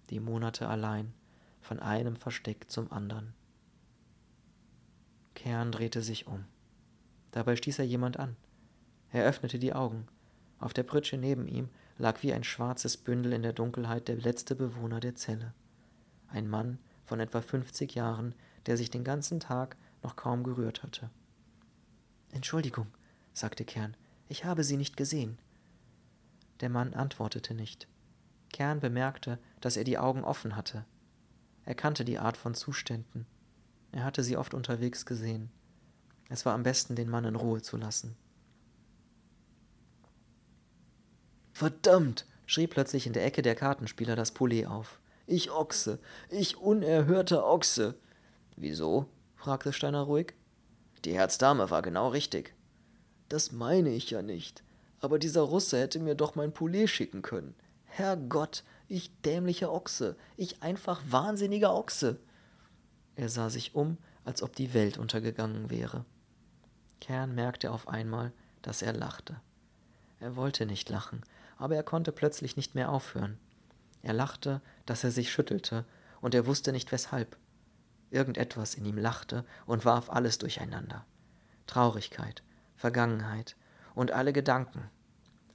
Die 0.10 0.20
Monate 0.20 0.68
allein, 0.68 1.14
von 1.62 1.80
einem 1.80 2.16
Versteck 2.16 2.70
zum 2.70 2.92
anderen. 2.92 3.34
Kern 5.36 5.72
drehte 5.72 6.02
sich 6.02 6.28
um. 6.28 6.46
Dabei 7.32 7.56
stieß 7.56 7.80
er 7.80 7.86
jemand 7.86 8.18
an. 8.20 8.36
Er 9.12 9.26
öffnete 9.26 9.60
die 9.60 9.74
Augen. 9.74 10.08
Auf 10.60 10.74
der 10.74 10.84
Pritsche 10.84 11.18
neben 11.18 11.48
ihm 11.48 11.70
lag 11.98 12.24
wie 12.24 12.34
ein 12.34 12.44
schwarzes 12.44 12.98
Bündel 12.98 13.34
in 13.34 13.44
der 13.44 13.54
Dunkelheit 13.54 14.08
der 14.08 14.18
letzte 14.18 14.56
Bewohner 14.56 15.00
der 15.00 15.16
Zelle. 15.16 15.54
Ein 16.28 16.50
Mann 16.50 16.80
von 17.06 17.20
etwa 17.20 17.42
fünfzig 17.42 17.96
Jahren, 17.96 18.34
der 18.66 18.78
sich 18.78 18.90
den 18.90 19.04
ganzen 19.04 19.40
Tag 19.40 19.76
noch 20.02 20.16
kaum 20.16 20.44
gerührt 20.44 20.84
hatte. 20.84 21.10
Entschuldigung, 22.32 22.88
sagte 23.34 23.66
Kern, 23.66 23.96
ich 24.28 24.46
habe 24.46 24.64
Sie 24.64 24.78
nicht 24.78 24.98
gesehen. 24.98 25.38
Der 26.62 26.70
Mann 26.70 26.94
antwortete 26.94 27.54
nicht. 27.54 27.88
Kern 28.52 28.80
bemerkte, 28.80 29.38
dass 29.62 29.78
er 29.78 29.84
die 29.84 29.98
Augen 29.98 30.24
offen 30.24 30.56
hatte. 30.56 30.86
Er 31.66 31.76
kannte 31.76 32.06
die 32.06 32.20
Art 32.20 32.38
von 32.38 32.56
Zuständen. 32.56 33.26
Er 33.94 34.04
hatte 34.04 34.24
sie 34.24 34.38
oft 34.38 34.54
unterwegs 34.54 35.06
gesehen. 35.06 35.52
Es 36.30 36.46
war 36.46 36.54
am 36.54 36.64
besten, 36.64 36.96
den 36.96 37.10
Mann 37.10 37.26
in 37.26 37.36
Ruhe 37.36 37.62
zu 37.62 37.78
lassen. 37.78 38.16
Verdammt! 41.54 42.26
schrie 42.48 42.68
plötzlich 42.68 43.06
in 43.08 43.14
der 43.14 43.24
Ecke 43.24 43.44
der 43.44 43.56
Kartenspieler 43.56 44.16
das 44.16 44.32
Poulet 44.32 44.66
auf. 44.66 45.00
Ich 45.28 45.52
Ochse! 45.52 46.00
Ich 46.30 46.58
unerhörter 46.58 47.46
Ochse! 47.46 47.96
Wieso? 48.58 49.06
fragte 49.36 49.72
Steiner 49.72 50.02
ruhig. 50.02 50.34
Die 51.06 51.14
Herzdame 51.14 51.70
war 51.70 51.84
genau 51.84 52.10
richtig. 52.10 52.56
Das 53.30 53.52
meine 53.52 53.90
ich 53.90 54.10
ja 54.10 54.24
nicht. 54.24 54.64
Aber 55.02 55.20
dieser 55.20 55.42
Russe 55.42 55.80
hätte 55.80 56.00
mir 56.00 56.16
doch 56.16 56.34
mein 56.36 56.54
Poulet 56.54 56.90
schicken 56.90 57.22
können. 57.22 57.54
Herrgott, 57.86 58.64
ich 58.88 59.22
dämlicher 59.22 59.72
Ochse, 59.72 60.16
ich 60.36 60.64
einfach 60.64 61.02
wahnsinniger 61.08 61.76
Ochse. 61.76 62.20
Er 63.16 63.30
sah 63.30 63.50
sich 63.50 63.76
um, 63.76 63.98
als 64.26 64.42
ob 64.42 64.56
die 64.56 64.74
Welt 64.74 64.98
untergegangen 64.98 65.70
wäre. 65.70 66.06
Kern 67.00 67.36
merkte 67.36 67.72
auf 67.72 67.88
einmal, 67.88 68.32
dass 68.62 68.82
er 68.82 68.94
lachte. 68.94 69.40
Er 70.20 70.36
wollte 70.36 70.66
nicht 70.66 70.90
lachen, 70.90 71.22
aber 71.58 71.76
er 71.76 71.84
konnte 71.84 72.12
plötzlich 72.12 72.56
nicht 72.56 72.76
mehr 72.76 72.90
aufhören. 72.90 73.38
Er 74.02 74.14
lachte, 74.14 74.62
dass 74.86 75.04
er 75.04 75.12
sich 75.12 75.32
schüttelte, 75.32 75.86
und 76.22 76.34
er 76.34 76.46
wusste 76.46 76.72
nicht 76.72 76.92
weshalb. 76.94 77.38
Irgendetwas 78.10 78.76
in 78.76 78.86
ihm 78.86 78.98
lachte 78.98 79.44
und 79.66 79.84
warf 79.84 80.10
alles 80.10 80.38
durcheinander. 80.38 81.06
Traurigkeit, 81.68 82.44
Vergangenheit 82.76 83.58
und 83.96 84.12
alle 84.12 84.32
Gedanken. 84.32 84.90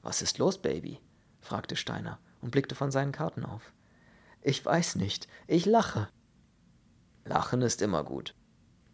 Was 0.02 0.22
ist 0.22 0.38
los, 0.38 0.58
Baby? 0.58 1.00
fragte 1.40 1.76
Steiner 1.76 2.18
und 2.42 2.50
blickte 2.50 2.74
von 2.74 2.90
seinen 2.90 3.12
Karten 3.12 3.44
auf. 3.44 3.72
Ich 4.42 4.64
weiß 4.64 4.96
nicht, 4.96 5.28
ich 5.46 5.64
lache. 5.66 6.08
Lachen 7.28 7.62
ist 7.62 7.82
immer 7.82 8.04
gut. 8.04 8.34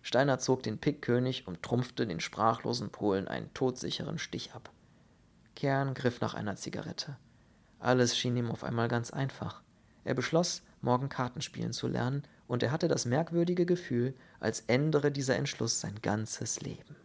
Steiner 0.03 0.39
zog 0.39 0.63
den 0.63 0.79
Pickkönig 0.79 1.47
und 1.47 1.63
trumpfte 1.63 2.07
den 2.07 2.21
sprachlosen 2.21 2.91
Polen 2.91 3.27
einen 3.27 3.53
todsicheren 3.55 4.19
Stich 4.19 4.53
ab. 4.53 4.71
Kern 5.57 5.95
griff 5.95 6.21
nach 6.21 6.35
einer 6.35 6.57
Zigarette. 6.57 7.17
Alles 7.79 8.17
schien 8.17 8.37
ihm 8.37 8.51
auf 8.51 8.65
einmal 8.65 8.89
ganz 8.89 9.11
einfach. 9.11 9.63
Er 10.05 10.15
beschloss, 10.15 10.63
morgen 10.83 11.09
Karten 11.09 11.41
spielen 11.41 11.73
zu 11.73 11.89
lernen, 11.89 12.25
und 12.47 12.63
er 12.63 12.71
hatte 12.71 12.89
das 12.89 13.07
merkwürdige 13.07 13.65
Gefühl, 13.65 14.15
als 14.41 14.61
ändere 14.67 15.11
dieser 15.11 15.37
Entschluss 15.37 15.81
sein 15.81 15.95
ganzes 16.03 16.61
Leben. 16.61 16.97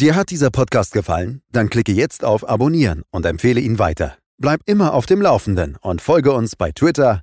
Dir 0.00 0.16
hat 0.16 0.30
dieser 0.30 0.50
Podcast 0.50 0.94
gefallen? 0.94 1.42
Dann 1.52 1.68
klicke 1.68 1.92
jetzt 1.92 2.24
auf 2.24 2.48
Abonnieren 2.48 3.02
und 3.10 3.26
empfehle 3.26 3.60
ihn 3.60 3.78
weiter. 3.78 4.16
Bleib 4.38 4.62
immer 4.66 4.94
auf 4.94 5.06
dem 5.06 5.20
Laufenden 5.20 5.76
und 5.80 6.00
folge 6.00 6.32
uns 6.32 6.56
bei 6.56 6.72
Twitter, 6.72 7.22